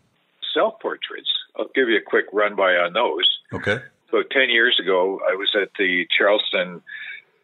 Self 0.54 0.80
portraits. 0.80 1.30
I'll 1.58 1.70
give 1.74 1.90
you 1.90 1.98
a 1.98 2.02
quick 2.06 2.26
run 2.32 2.56
by 2.56 2.76
on 2.76 2.94
those. 2.94 3.28
Okay. 3.52 3.80
So 4.12 4.22
10 4.22 4.52
years 4.52 4.80
ago, 4.80 5.20
I 5.28 5.34
was 5.34 5.50
at 5.60 5.70
the 5.80 6.06
Charleston 6.16 6.84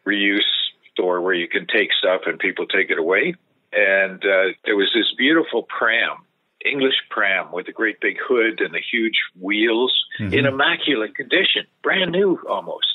reuse 0.06 0.46
store 0.92 1.20
where 1.20 1.34
you 1.34 1.48
can 1.48 1.66
take 1.66 1.90
stuff 1.92 2.22
and 2.26 2.38
people 2.38 2.66
take 2.66 2.90
it 2.90 2.98
away. 2.98 3.34
And 3.72 4.24
uh, 4.24 4.54
there 4.64 4.76
was 4.76 4.90
this 4.94 5.12
beautiful 5.18 5.64
pram, 5.64 6.18
English 6.64 6.94
pram 7.10 7.50
with 7.52 7.66
a 7.66 7.72
great 7.72 8.00
big 8.00 8.16
hood 8.24 8.60
and 8.60 8.72
the 8.72 8.80
huge 8.80 9.18
wheels 9.40 9.92
mm-hmm. 10.20 10.32
in 10.32 10.46
immaculate 10.46 11.16
condition, 11.16 11.66
brand 11.82 12.12
new 12.12 12.38
almost. 12.48 12.86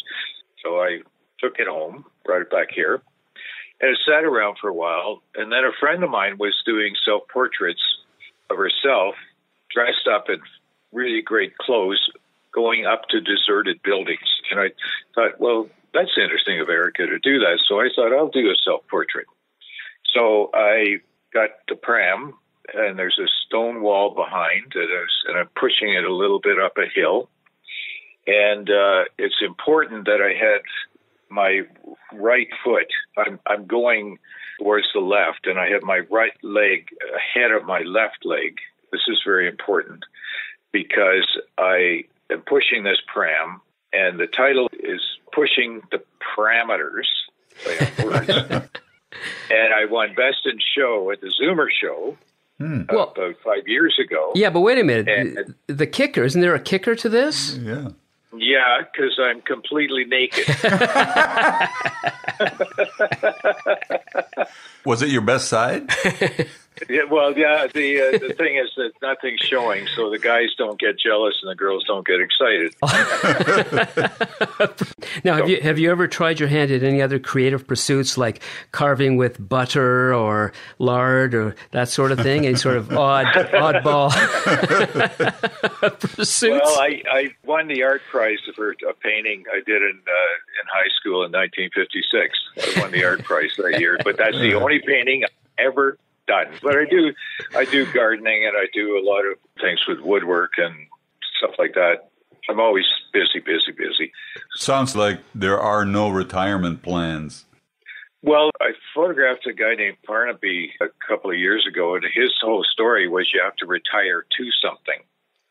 So 0.65 0.82
I 0.82 0.99
took 1.39 1.60
it 1.60 1.67
home, 1.67 2.06
brought 2.25 2.41
it 2.41 2.49
back 2.49 2.69
here, 2.73 3.01
and 3.80 3.91
it 3.91 3.99
sat 4.06 4.23
around 4.23 4.58
for 4.60 4.69
a 4.69 4.73
while. 4.73 5.21
And 5.36 5.51
then 5.51 5.63
a 5.63 5.71
friend 5.80 6.04
of 6.04 6.10
mine 6.10 6.38
was 6.39 6.56
doing 6.65 6.95
self 7.06 7.28
portraits 7.32 7.84
of 8.49 8.58
herself, 8.58 9.15
dressed 9.71 10.08
up 10.12 10.25
in 10.30 10.39
really 10.91 11.21
great 11.21 11.58
clothes, 11.58 12.10
going 12.51 12.86
up 12.86 13.08
to 13.10 13.21
deserted 13.21 13.82
buildings. 13.84 14.41
And 14.49 14.60
I 14.60 14.69
thought, 15.13 15.39
well, 15.39 15.67
that's 15.93 16.17
interesting 16.21 16.60
of 16.60 16.69
Erica 16.69 17.06
to 17.06 17.19
do 17.19 17.39
that. 17.39 17.60
So 17.67 17.80
I 17.80 17.89
thought 17.95 18.13
I'll 18.13 18.30
do 18.30 18.49
a 18.49 18.56
self 18.65 18.88
portrait. 18.88 19.28
So 20.13 20.49
I 20.54 20.97
got 21.32 21.49
the 21.67 21.75
pram, 21.75 22.34
and 22.73 22.97
there's 22.97 23.19
a 23.19 23.28
stone 23.45 23.82
wall 23.82 24.15
behind, 24.15 24.73
and, 24.73 24.89
and 25.28 25.38
I'm 25.38 25.49
pushing 25.60 25.93
it 25.93 26.06
a 26.06 26.13
little 26.13 26.39
bit 26.39 26.60
up 26.60 26.78
a 26.78 26.88
hill. 26.88 27.30
And 28.28 28.70
uh, 28.70 29.06
it's 29.18 29.42
important 29.42 30.06
that 30.06 30.22
I 30.22 30.34
had 30.34 30.62
my 31.30 31.62
right 32.14 32.48
foot. 32.64 32.88
I'm, 33.18 33.40
I'm 33.46 33.66
going 33.66 34.18
towards 34.60 34.88
the 34.94 35.00
left, 35.00 35.48
and 35.48 35.60
I 35.60 35.70
have 35.70 35.84
my 35.84 36.00
right 36.10 36.34
leg 36.44 36.88
ahead 37.16 37.52
of 37.52 37.66
my 37.66 37.82
left 37.82 38.26
leg. 38.26 38.58
This 38.92 39.02
is 39.08 39.22
very 39.26 39.48
important 39.48 40.04
because 40.72 41.28
I 41.58 42.06
am 42.32 42.42
pushing 42.42 42.84
this 42.84 42.98
pram, 43.08 43.62
and 43.94 44.20
the 44.20 44.28
title 44.28 44.70
is 44.74 45.02
Pushing 45.32 45.82
the 45.92 46.02
Parameters. 46.36 47.08
and 49.50 49.74
I 49.74 49.86
won 49.86 50.14
Best 50.16 50.46
in 50.46 50.60
Show 50.76 51.12
at 51.12 51.22
the 51.22 51.32
Zoomer 51.42 51.68
Show. 51.70 52.18
Hmm. 52.58 52.82
Uh, 52.82 52.94
well, 52.94 53.14
about 53.16 53.36
five 53.44 53.68
years 53.68 53.98
ago. 54.04 54.32
Yeah, 54.36 54.50
but 54.50 54.62
wait 54.62 54.78
a 54.78 54.84
minute. 54.84 55.10
And, 55.10 55.56
the 55.68 55.88
kicker, 55.88 56.24
isn't 56.24 56.40
there 56.40 56.56
a 56.56 56.60
kicker 56.60 56.96
to 56.96 57.10
this? 57.10 57.58
Yeah. 57.58 57.90
Yeah, 58.34 58.82
because 58.92 59.20
I'm 59.20 59.42
completely 59.42 60.06
naked. 60.06 60.48
Was 64.86 65.02
it 65.02 65.10
your 65.10 65.22
best 65.22 65.48
side? 65.48 65.90
Yeah, 66.90 67.04
well, 67.10 67.38
yeah. 67.38 67.68
The 67.68 68.02
uh, 68.02 68.18
the 68.18 68.34
thing 68.38 68.58
is 68.58 68.70
that 68.76 68.92
nothing's 69.02 69.40
showing, 69.40 69.88
so 69.96 70.10
the 70.10 70.20
guys 70.20 70.50
don't 70.58 70.78
get 70.80 71.00
jealous 71.00 71.36
and 71.42 71.50
the 71.50 71.56
girls 71.56 71.86
don't 71.86 72.06
get 72.06 72.20
excited. 72.20 72.76
now, 75.24 75.38
have 75.38 75.50
you 75.50 75.62
have 75.62 75.80
you 75.80 75.90
ever 75.92 76.08
tried 76.08 76.40
your 76.40 76.50
hand 76.50 76.72
at 76.72 76.84
any 76.84 77.02
other 77.02 77.20
creative 77.20 77.66
pursuits 77.66 78.18
like 78.18 78.42
carving 78.72 79.16
with 79.16 79.48
butter 79.48 80.14
or 80.14 80.52
lard 80.78 81.34
or 81.34 81.56
that 81.72 81.88
sort 81.90 82.12
of 82.12 82.20
thing? 82.20 82.46
Any 82.46 82.56
sort 82.56 82.78
of 82.78 82.92
odd 82.92 83.28
oddball 83.28 84.12
pursuits? 86.00 86.42
Well, 86.42 86.80
I, 86.80 87.02
I 87.10 87.36
won 87.46 87.68
the 87.68 87.84
art 87.84 88.02
prize 88.12 88.40
for 88.56 88.72
a 88.72 88.94
painting 89.02 89.46
I 89.54 89.62
did 89.66 89.82
in 89.82 90.02
uh, 90.08 90.62
in 90.62 90.68
high 90.68 90.90
school 91.00 91.24
in 91.24 91.32
1956. 91.32 92.78
I 92.78 92.82
won 92.82 92.92
the 92.92 93.06
art 93.06 93.24
prize 93.24 93.54
that 93.58 93.80
year, 93.80 93.98
but 94.04 94.18
that's 94.18 94.38
the 94.38 94.56
only 94.56 94.80
painting 94.80 95.24
I 95.24 95.28
ever 95.58 95.98
done. 96.28 96.48
But 96.62 96.78
I 96.78 96.86
do, 96.86 97.14
I 97.56 97.66
do 97.66 97.92
gardening 97.92 98.46
and 98.46 98.56
I 98.58 98.66
do 98.74 98.98
a 98.98 99.04
lot 99.04 99.22
of 99.26 99.38
things 99.62 99.80
with 99.88 100.00
woodwork 100.00 100.54
and 100.58 100.74
stuff 101.38 101.56
like 101.58 101.74
that. 101.74 102.10
I'm 102.50 102.60
always 102.60 102.86
busy, 103.12 103.40
busy, 103.40 103.72
busy. 103.72 104.12
Sounds 104.56 104.96
like 104.96 105.20
there 105.34 105.60
are 105.60 105.86
no 105.86 106.10
retirement 106.10 106.84
plans. 106.84 107.46
Well, 108.22 108.50
I 108.60 108.72
photographed 108.94 109.46
a 109.46 109.54
guy 109.54 109.76
named 109.76 109.98
Parnaby 110.08 110.72
a 110.82 110.88
couple 111.08 111.30
of 111.30 111.38
years 111.38 111.66
ago, 111.68 111.96
and 111.96 112.04
his 112.04 112.32
whole 112.42 112.64
story 112.64 113.08
was 113.08 113.30
you 113.34 113.42
have 113.44 113.56
to 113.58 113.68
retire 113.68 114.26
to 114.38 114.50
something. 114.64 115.04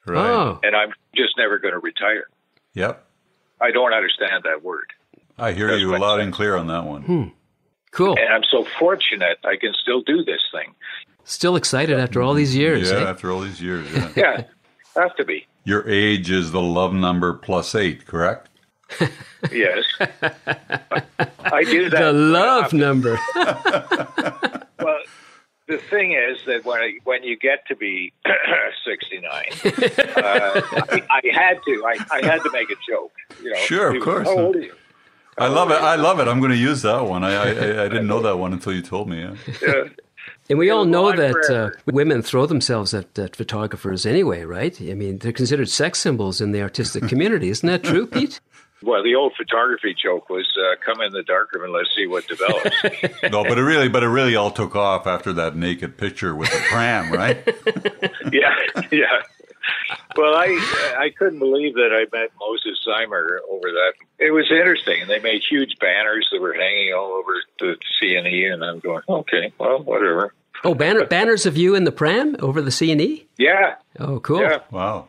Right. 0.07 0.29
Oh. 0.29 0.61
And 0.63 0.75
I'm 0.75 0.93
just 1.15 1.35
never 1.39 1.59
going 1.59 1.75
to 1.75 1.81
retire. 1.81 2.27
Yep. 2.75 3.05
I 3.61 3.71
don't 3.71 3.93
understand 3.93 4.43
that 4.45 4.63
word. 4.63 4.87
I 5.39 5.53
hear 5.53 5.69
That's 5.69 5.81
you 5.81 5.97
loud 5.97 6.21
and 6.21 6.33
clear 6.33 6.57
on 6.57 6.67
that 6.67 6.85
one. 6.85 7.03
Hmm. 7.03 7.25
Cool. 7.95 8.19
And 8.19 8.29
I'm 8.29 8.43
so 8.51 8.67
fortunate 8.77 9.39
I 9.45 9.57
can 9.57 9.73
still 9.73 10.03
do 10.03 10.25
this 10.25 10.43
thing. 10.51 10.75
Still 11.23 11.55
excited 11.55 11.99
after 11.99 12.21
all 12.21 12.35
these 12.35 12.55
years. 12.55 12.91
Yeah, 12.91 12.99
eh? 12.99 13.05
after 13.05 13.31
all 13.31 13.41
these 13.41 13.63
years. 13.63 13.87
Yeah. 13.95 14.13
yeah, 14.17 14.45
have 14.97 15.15
to 15.17 15.25
be. 15.25 15.47
Your 15.63 15.89
age 15.89 16.29
is 16.31 16.51
the 16.51 16.61
love 16.61 16.93
number 16.93 17.33
plus 17.33 17.75
eight, 17.75 18.05
correct? 18.05 18.51
yes. 19.53 19.85
I 20.01 21.63
do 21.63 21.89
that. 21.91 22.01
The 22.01 22.13
love 22.13 22.73
number. 22.73 23.17
well, 23.37 24.99
the 25.69 25.79
thing 25.89 26.13
is 26.13 26.39
that 26.47 26.65
when 26.65 26.81
I, 26.81 26.99
when 27.05 27.23
you 27.23 27.39
get 27.39 27.65
to 27.69 27.77
be 27.77 28.13
69, 28.85 29.31
uh, 29.31 29.41
I, 30.17 31.03
I, 31.09 31.23
had 31.33 31.59
to 31.65 31.85
I, 31.87 31.97
I, 32.11 32.27
had 32.27 32.43
to 32.43 32.51
make 32.53 32.71
a 32.71 32.77
joke. 32.87 33.13
You 33.41 33.53
know, 33.53 33.61
sure, 33.61 33.95
of 33.95 34.03
course. 34.03 34.27
How 34.27 34.37
old 34.37 34.57
are 34.57 34.63
you? 34.63 34.75
I 35.39 35.49
love 35.49 35.71
it. 35.71 35.81
I 35.81 35.97
love 35.97 36.21
it. 36.21 36.29
I'm 36.29 36.39
going 36.39 36.53
to 36.53 36.57
use 36.57 36.83
that 36.83 37.05
one. 37.07 37.25
I, 37.25 37.35
I, 37.35 37.85
I 37.85 37.89
didn't 37.89 38.07
know 38.07 38.23
that 38.23 38.39
one 38.39 38.53
until 38.53 38.73
you 38.73 38.83
told 38.83 39.09
me. 39.09 39.21
Yeah. 39.21 39.35
yeah. 39.63 39.85
And 40.51 40.59
we 40.59 40.69
all 40.69 40.85
know 40.85 41.11
that 41.11 41.51
uh, 41.51 41.71
women 41.91 42.21
throw 42.21 42.45
themselves 42.45 42.93
at, 42.93 43.19
at, 43.19 43.35
photographers 43.35 44.05
anyway, 44.05 44.45
right? 44.45 44.79
I 44.79 44.93
mean, 44.93 45.19
they're 45.19 45.33
considered 45.33 45.71
sex 45.71 45.99
symbols 46.01 46.41
in 46.41 46.53
the 46.53 46.61
artistic 46.61 47.05
community. 47.09 47.49
Isn't 47.49 47.67
that 47.67 47.83
true, 47.83 48.07
Pete? 48.07 48.41
Well, 48.83 49.03
the 49.03 49.15
old 49.15 49.33
photography 49.39 49.95
joke 49.95 50.29
was 50.29 50.47
uh, 50.61 50.77
"Come 50.85 51.01
in 51.01 51.13
the 51.13 51.23
darkroom 51.23 51.65
and 51.65 51.73
let's 51.73 51.89
see 51.97 52.07
what 52.07 52.29
develops." 52.29 52.71
no, 53.23 53.43
but 53.43 53.57
it 53.57 53.63
really, 53.63 53.89
but 53.89 54.03
it 54.03 54.09
really 54.09 54.37
all 54.37 54.51
took 54.51 54.77
off 54.77 55.07
after 55.07 55.33
that 55.33 55.57
naked 55.57 55.97
picture 55.97 56.35
with 56.35 56.51
the 56.51 56.59
pram, 56.69 57.11
right? 57.11 57.39
yeah, 58.31 58.55
yeah 58.93 59.23
well, 60.17 60.35
I 60.35 60.95
I 60.99 61.11
couldn't 61.19 61.39
believe 61.39 61.75
that 61.75 61.91
I 61.93 62.05
met 62.17 62.31
Moses 62.41 62.79
Znaimer 62.87 63.39
over 63.51 63.69
that. 63.71 63.93
It 64.19 64.31
was 64.31 64.51
interesting, 64.51 65.03
and 65.03 65.11
they 65.11 65.21
made 65.21 65.43
huge 65.49 65.75
banners 65.81 66.29
that 66.33 66.41
were 66.41 66.55
hanging 66.55 66.93
all 66.95 67.13
over 67.13 67.33
the 67.59 67.77
CNE, 68.03 68.53
and 68.53 68.65
I'm 68.65 68.81
going, 68.81 69.03
okay, 69.09 69.53
well, 69.59 69.83
whatever. 69.83 70.35
Oh, 70.63 70.75
banner, 70.75 71.05
banners 71.05 71.47
of 71.47 71.57
you 71.57 71.75
in 71.75 71.85
the 71.85 71.93
pram 71.93 72.37
over 72.39 72.63
the 72.63 72.71
CNE? 72.71 73.27
Yeah. 73.37 73.75
Oh, 73.99 74.21
cool. 74.21 74.41
Yeah. 74.41 74.59
Wow. 74.71 75.09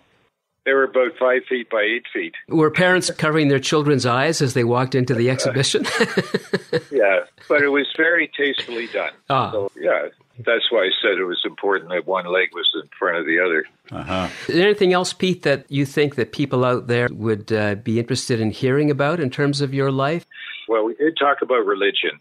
They 0.65 0.73
were 0.73 0.85
about 0.85 1.11
five 1.19 1.43
feet 1.47 1.69
by 1.69 1.81
eight 1.81 2.05
feet. 2.11 2.33
Were 2.49 2.71
parents 2.71 3.11
covering 3.11 3.49
their 3.49 3.59
children's 3.59 4.05
eyes 4.05 4.41
as 4.41 4.55
they 4.55 4.63
walked 4.63 4.95
into 4.95 5.13
the 5.13 5.29
exhibition? 5.35 5.83
yeah, 6.91 7.21
but 7.47 7.61
it 7.61 7.69
was 7.69 7.87
very 7.95 8.29
tastefully 8.35 8.87
done. 8.87 9.11
Ah. 9.29 9.51
So, 9.51 9.71
yeah, 9.79 10.07
that's 10.39 10.71
why 10.71 10.85
I 10.85 10.89
said 11.01 11.17
it 11.17 11.23
was 11.23 11.41
important 11.45 11.89
that 11.91 12.05
one 12.05 12.25
leg 12.25 12.49
was 12.53 12.69
in 12.75 12.89
front 12.97 13.17
of 13.17 13.25
the 13.25 13.39
other. 13.39 13.65
Uh-huh. 13.91 14.27
Is 14.47 14.55
there 14.55 14.65
anything 14.65 14.93
else, 14.93 15.13
Pete, 15.13 15.43
that 15.43 15.65
you 15.69 15.85
think 15.85 16.15
that 16.15 16.31
people 16.31 16.65
out 16.65 16.87
there 16.87 17.07
would 17.11 17.51
uh, 17.51 17.75
be 17.75 17.99
interested 17.99 18.39
in 18.39 18.51
hearing 18.51 18.91
about 18.91 19.19
in 19.19 19.29
terms 19.29 19.61
of 19.61 19.73
your 19.73 19.91
life? 19.91 20.25
Well, 20.67 20.83
we 20.83 20.95
did 20.95 21.17
talk 21.17 21.41
about 21.41 21.65
religion, 21.65 22.19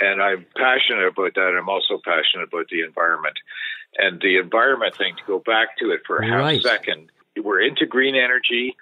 and 0.00 0.22
I'm 0.22 0.46
passionate 0.56 1.06
about 1.06 1.34
that. 1.34 1.56
I'm 1.58 1.68
also 1.68 2.00
passionate 2.04 2.48
about 2.52 2.68
the 2.68 2.82
environment. 2.82 3.38
And 3.96 4.20
the 4.20 4.38
environment 4.38 4.96
thing, 4.96 5.14
to 5.16 5.22
go 5.24 5.38
back 5.38 5.78
to 5.78 5.90
it 5.92 6.00
for 6.06 6.16
a 6.16 6.26
half 6.26 6.40
right. 6.40 6.62
second, 6.62 7.10
we're 7.36 7.60
into 7.60 7.86
green 7.86 8.16
energy, 8.16 8.76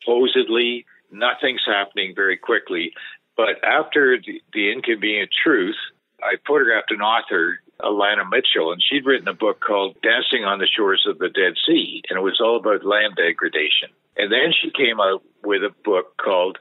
supposedly 0.00 0.84
nothing's 1.10 1.62
happening 1.66 2.14
very 2.14 2.36
quickly. 2.36 2.92
But 3.36 3.64
after 3.64 4.18
the, 4.18 4.42
the 4.52 4.72
Inconvenient 4.72 5.30
Truth, 5.42 5.76
I 6.22 6.36
photographed 6.46 6.90
an 6.90 7.00
author, 7.00 7.60
Alanna 7.82 8.28
Mitchell, 8.30 8.72
and 8.72 8.82
she'd 8.82 9.06
written 9.06 9.28
a 9.28 9.34
book 9.34 9.60
called 9.60 9.96
Dancing 10.02 10.44
on 10.44 10.58
the 10.58 10.66
Shores 10.66 11.06
of 11.08 11.18
the 11.18 11.28
Dead 11.28 11.54
Sea, 11.66 12.02
and 12.08 12.18
it 12.18 12.22
was 12.22 12.40
all 12.40 12.56
about 12.56 12.84
land 12.84 13.14
degradation. 13.16 13.90
And 14.16 14.30
then 14.30 14.52
she 14.52 14.70
came 14.70 15.00
out 15.00 15.22
with 15.42 15.62
a 15.62 15.74
book 15.84 16.16
called 16.22 16.58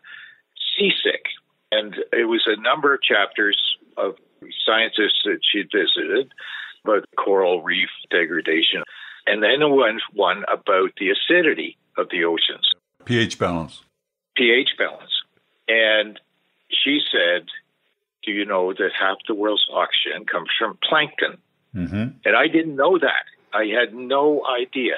Seasick, 0.77 1.25
and 1.71 1.95
it 2.11 2.25
was 2.25 2.43
a 2.47 2.59
number 2.61 2.93
of 2.93 3.01
chapters 3.01 3.59
of 3.97 4.15
scientists 4.65 5.21
that 5.25 5.39
she'd 5.41 5.69
visited 5.71 6.31
about 6.83 7.05
coral 7.17 7.61
reef 7.61 7.89
degradation. 8.09 8.83
And 9.27 9.43
then 9.43 9.59
one, 9.69 9.99
one 10.13 10.43
about 10.51 10.91
the 10.97 11.11
acidity 11.11 11.77
of 11.97 12.09
the 12.09 12.23
oceans. 12.23 12.67
pH 13.05 13.37
balance. 13.37 13.81
pH 14.35 14.69
balance. 14.77 15.11
And 15.67 16.19
she 16.69 16.99
said, 17.11 17.47
Do 18.23 18.31
you 18.31 18.45
know 18.45 18.73
that 18.73 18.91
half 18.97 19.17
the 19.27 19.35
world's 19.35 19.65
oxygen 19.71 20.25
comes 20.25 20.49
from 20.57 20.77
plankton? 20.87 21.37
Mm-hmm. 21.75 22.17
And 22.25 22.35
I 22.35 22.47
didn't 22.47 22.75
know 22.75 22.99
that. 22.99 23.25
I 23.53 23.65
had 23.65 23.93
no 23.93 24.43
idea. 24.45 24.95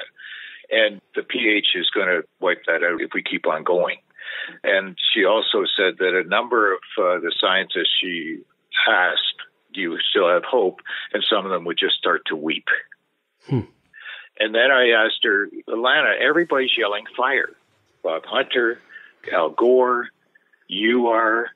And 0.70 1.00
the 1.14 1.22
pH 1.22 1.68
is 1.74 1.90
going 1.90 2.08
to 2.08 2.22
wipe 2.40 2.64
that 2.66 2.82
out 2.82 3.00
if 3.00 3.10
we 3.14 3.22
keep 3.22 3.46
on 3.46 3.64
going. 3.64 3.98
And 4.62 4.96
she 5.12 5.24
also 5.24 5.64
said 5.76 5.98
that 5.98 6.14
a 6.14 6.28
number 6.28 6.72
of 6.72 6.80
uh, 6.98 7.20
the 7.20 7.32
scientists 7.40 7.96
she 8.00 8.40
asked, 8.88 9.40
Do 9.72 9.80
you 9.80 9.98
still 10.10 10.28
have 10.28 10.44
hope? 10.44 10.80
And 11.12 11.24
some 11.28 11.44
of 11.44 11.50
them 11.50 11.64
would 11.64 11.78
just 11.78 11.96
start 11.96 12.22
to 12.26 12.36
weep. 12.36 12.66
Hmm. 13.48 13.60
And 14.38 14.54
then 14.54 14.70
I 14.70 14.90
asked 14.90 15.20
her, 15.24 15.48
Alanna, 15.68 16.20
everybody's 16.20 16.76
yelling 16.76 17.04
fire. 17.16 17.50
Bob 18.02 18.24
Hunter, 18.26 18.80
Al 19.32 19.50
Gore, 19.50 20.08
you 20.68 21.08
are. 21.08 21.50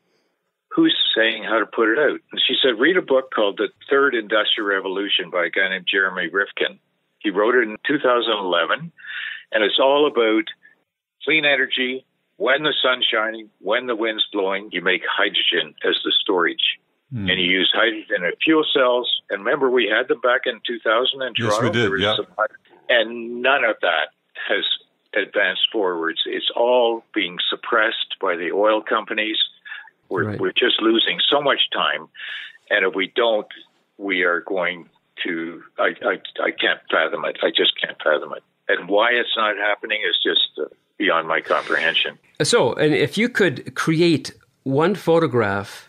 Who's 0.78 0.94
saying 1.16 1.42
how 1.42 1.58
to 1.58 1.66
put 1.66 1.90
it 1.90 1.98
out? 1.98 2.20
And 2.30 2.40
she 2.46 2.54
said, 2.62 2.78
read 2.78 2.96
a 2.96 3.02
book 3.02 3.32
called 3.34 3.56
The 3.56 3.66
Third 3.90 4.14
Industrial 4.14 4.64
Revolution 4.64 5.28
by 5.28 5.46
a 5.46 5.50
guy 5.50 5.68
named 5.68 5.88
Jeremy 5.90 6.28
Rifkin. 6.28 6.78
He 7.18 7.30
wrote 7.30 7.56
it 7.56 7.66
in 7.66 7.76
2011, 7.84 8.92
and 9.50 9.64
it's 9.64 9.80
all 9.82 10.06
about 10.06 10.44
clean 11.24 11.44
energy. 11.44 12.06
When 12.36 12.62
the 12.62 12.72
sun's 12.80 13.04
shining, 13.12 13.50
when 13.58 13.88
the 13.88 13.96
wind's 13.96 14.24
blowing, 14.32 14.68
you 14.70 14.80
make 14.80 15.02
hydrogen 15.10 15.74
as 15.84 15.98
the 16.04 16.12
storage. 16.20 16.78
Hmm. 17.10 17.28
And 17.28 17.40
you 17.40 17.50
use 17.50 17.72
hydrogen 17.74 18.24
in 18.24 18.30
fuel 18.44 18.64
cells. 18.72 19.10
And 19.30 19.44
remember, 19.44 19.70
we 19.70 19.92
had 19.92 20.06
them 20.06 20.20
back 20.20 20.42
in 20.46 20.60
2000 20.64 21.22
in 21.22 21.32
Yes, 21.36 21.60
we 21.60 21.70
did, 21.70 21.90
yeah. 22.00 22.14
and 22.88 23.42
none 23.42 23.64
of 23.64 23.74
that 23.82 24.14
has 24.46 24.62
advanced 25.12 25.66
forwards. 25.72 26.20
It's 26.26 26.52
all 26.54 27.02
being 27.12 27.38
suppressed 27.50 28.14
by 28.20 28.36
the 28.36 28.52
oil 28.52 28.80
companies. 28.80 29.38
We're, 30.08 30.24
Right. 30.24 30.40
we're 30.40 30.52
just 30.52 30.80
losing 30.80 31.18
so 31.30 31.40
much 31.40 31.60
time. 31.72 32.08
And 32.70 32.84
if 32.86 32.94
we 32.94 33.12
don't, 33.14 33.46
we 33.98 34.22
are 34.22 34.40
going 34.40 34.88
to, 35.24 35.62
I, 35.78 35.88
I, 36.02 36.14
I 36.42 36.50
can't 36.50 36.80
fathom 36.90 37.24
it. 37.24 37.38
I 37.42 37.50
just 37.50 37.72
can't 37.80 37.96
fathom 38.02 38.32
it. 38.36 38.42
And 38.68 38.88
why 38.88 39.10
it's 39.12 39.34
not 39.36 39.56
happening 39.56 40.00
is 40.08 40.16
just 40.22 40.58
uh, 40.58 40.64
beyond 40.98 41.26
my 41.28 41.40
comprehension. 41.40 42.18
So, 42.42 42.74
and 42.74 42.94
if 42.94 43.16
you 43.16 43.28
could 43.28 43.74
create 43.74 44.32
one 44.64 44.94
photograph 44.94 45.88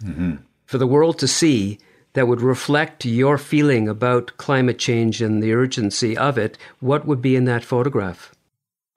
for 0.65 0.77
the 0.77 0.87
world 0.87 1.19
to 1.19 1.27
see 1.27 1.79
that 2.13 2.27
would 2.27 2.41
reflect 2.41 3.05
your 3.05 3.37
feeling 3.37 3.87
about 3.89 4.35
climate 4.37 4.79
change 4.79 5.21
and 5.21 5.43
the 5.43 5.53
urgency 5.53 6.17
of 6.17 6.37
it, 6.37 6.57
what 6.79 7.05
would 7.05 7.21
be 7.21 7.35
in 7.35 7.45
that 7.45 7.63
photograph? 7.63 8.33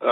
Uh, 0.01 0.07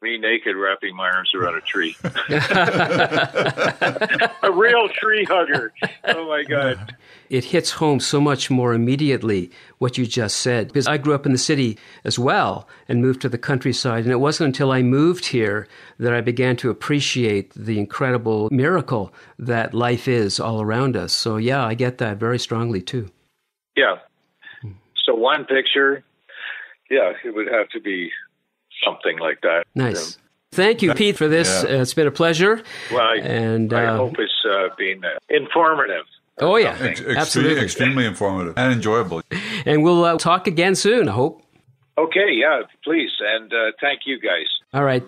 me 0.00 0.18
naked 0.18 0.56
wrapping 0.56 0.94
my 0.94 1.08
arms 1.08 1.32
around 1.34 1.56
a 1.56 1.60
tree. 1.60 1.96
a 4.42 4.52
real 4.52 4.88
tree 4.88 5.24
hugger. 5.24 5.72
Oh 6.04 6.28
my 6.28 6.44
God. 6.44 6.96
It 7.30 7.44
hits 7.44 7.72
home 7.72 8.00
so 8.00 8.20
much 8.20 8.50
more 8.50 8.74
immediately 8.74 9.50
what 9.78 9.98
you 9.98 10.06
just 10.06 10.38
said. 10.38 10.68
Because 10.68 10.86
I 10.86 10.98
grew 10.98 11.14
up 11.14 11.26
in 11.26 11.32
the 11.32 11.38
city 11.38 11.78
as 12.04 12.18
well 12.18 12.68
and 12.88 13.02
moved 13.02 13.22
to 13.22 13.28
the 13.28 13.38
countryside. 13.38 14.04
And 14.04 14.12
it 14.12 14.20
wasn't 14.20 14.48
until 14.48 14.70
I 14.70 14.82
moved 14.82 15.26
here 15.26 15.66
that 15.98 16.14
I 16.14 16.20
began 16.20 16.56
to 16.58 16.70
appreciate 16.70 17.52
the 17.54 17.78
incredible 17.78 18.48
miracle 18.52 19.12
that 19.38 19.74
life 19.74 20.06
is 20.06 20.38
all 20.38 20.62
around 20.62 20.96
us. 20.96 21.12
So, 21.12 21.36
yeah, 21.36 21.64
I 21.64 21.74
get 21.74 21.98
that 21.98 22.18
very 22.18 22.38
strongly 22.38 22.80
too. 22.80 23.10
Yeah. 23.76 23.96
So 25.04 25.14
one 25.14 25.44
picture, 25.44 26.04
yeah, 26.90 27.12
it 27.24 27.34
would 27.34 27.48
have 27.48 27.68
to 27.70 27.80
be 27.80 28.10
something 28.84 29.18
like 29.18 29.40
that. 29.42 29.64
Nice. 29.74 30.18
Thank 30.52 30.82
you, 30.82 30.94
Pete, 30.94 31.16
for 31.16 31.28
this. 31.28 31.48
Yeah. 31.64 31.78
Uh, 31.78 31.82
it's 31.82 31.94
been 31.94 32.06
a 32.06 32.10
pleasure. 32.10 32.62
Well, 32.90 33.00
I, 33.02 33.16
And, 33.16 33.72
I 33.72 33.84
uh, 33.84 33.96
hope 33.98 34.14
it's 34.18 34.32
uh, 34.48 34.74
been 34.76 35.04
uh, 35.04 35.18
informative. 35.28 36.04
Oh, 36.40 36.56
yeah, 36.56 36.76
Ex- 36.80 37.02
absolutely. 37.02 37.62
Extremely 37.62 38.06
informative 38.06 38.54
and 38.56 38.72
enjoyable. 38.72 39.22
And 39.66 39.82
we'll 39.82 40.04
uh, 40.04 40.16
talk 40.18 40.46
again 40.46 40.74
soon, 40.74 41.08
I 41.08 41.12
hope. 41.12 41.42
Okay, 41.98 42.30
yeah, 42.32 42.62
please. 42.84 43.10
And 43.20 43.52
uh, 43.52 43.72
thank 43.80 44.02
you 44.06 44.18
guys. 44.20 44.46
All 44.72 44.84
right. 44.84 45.04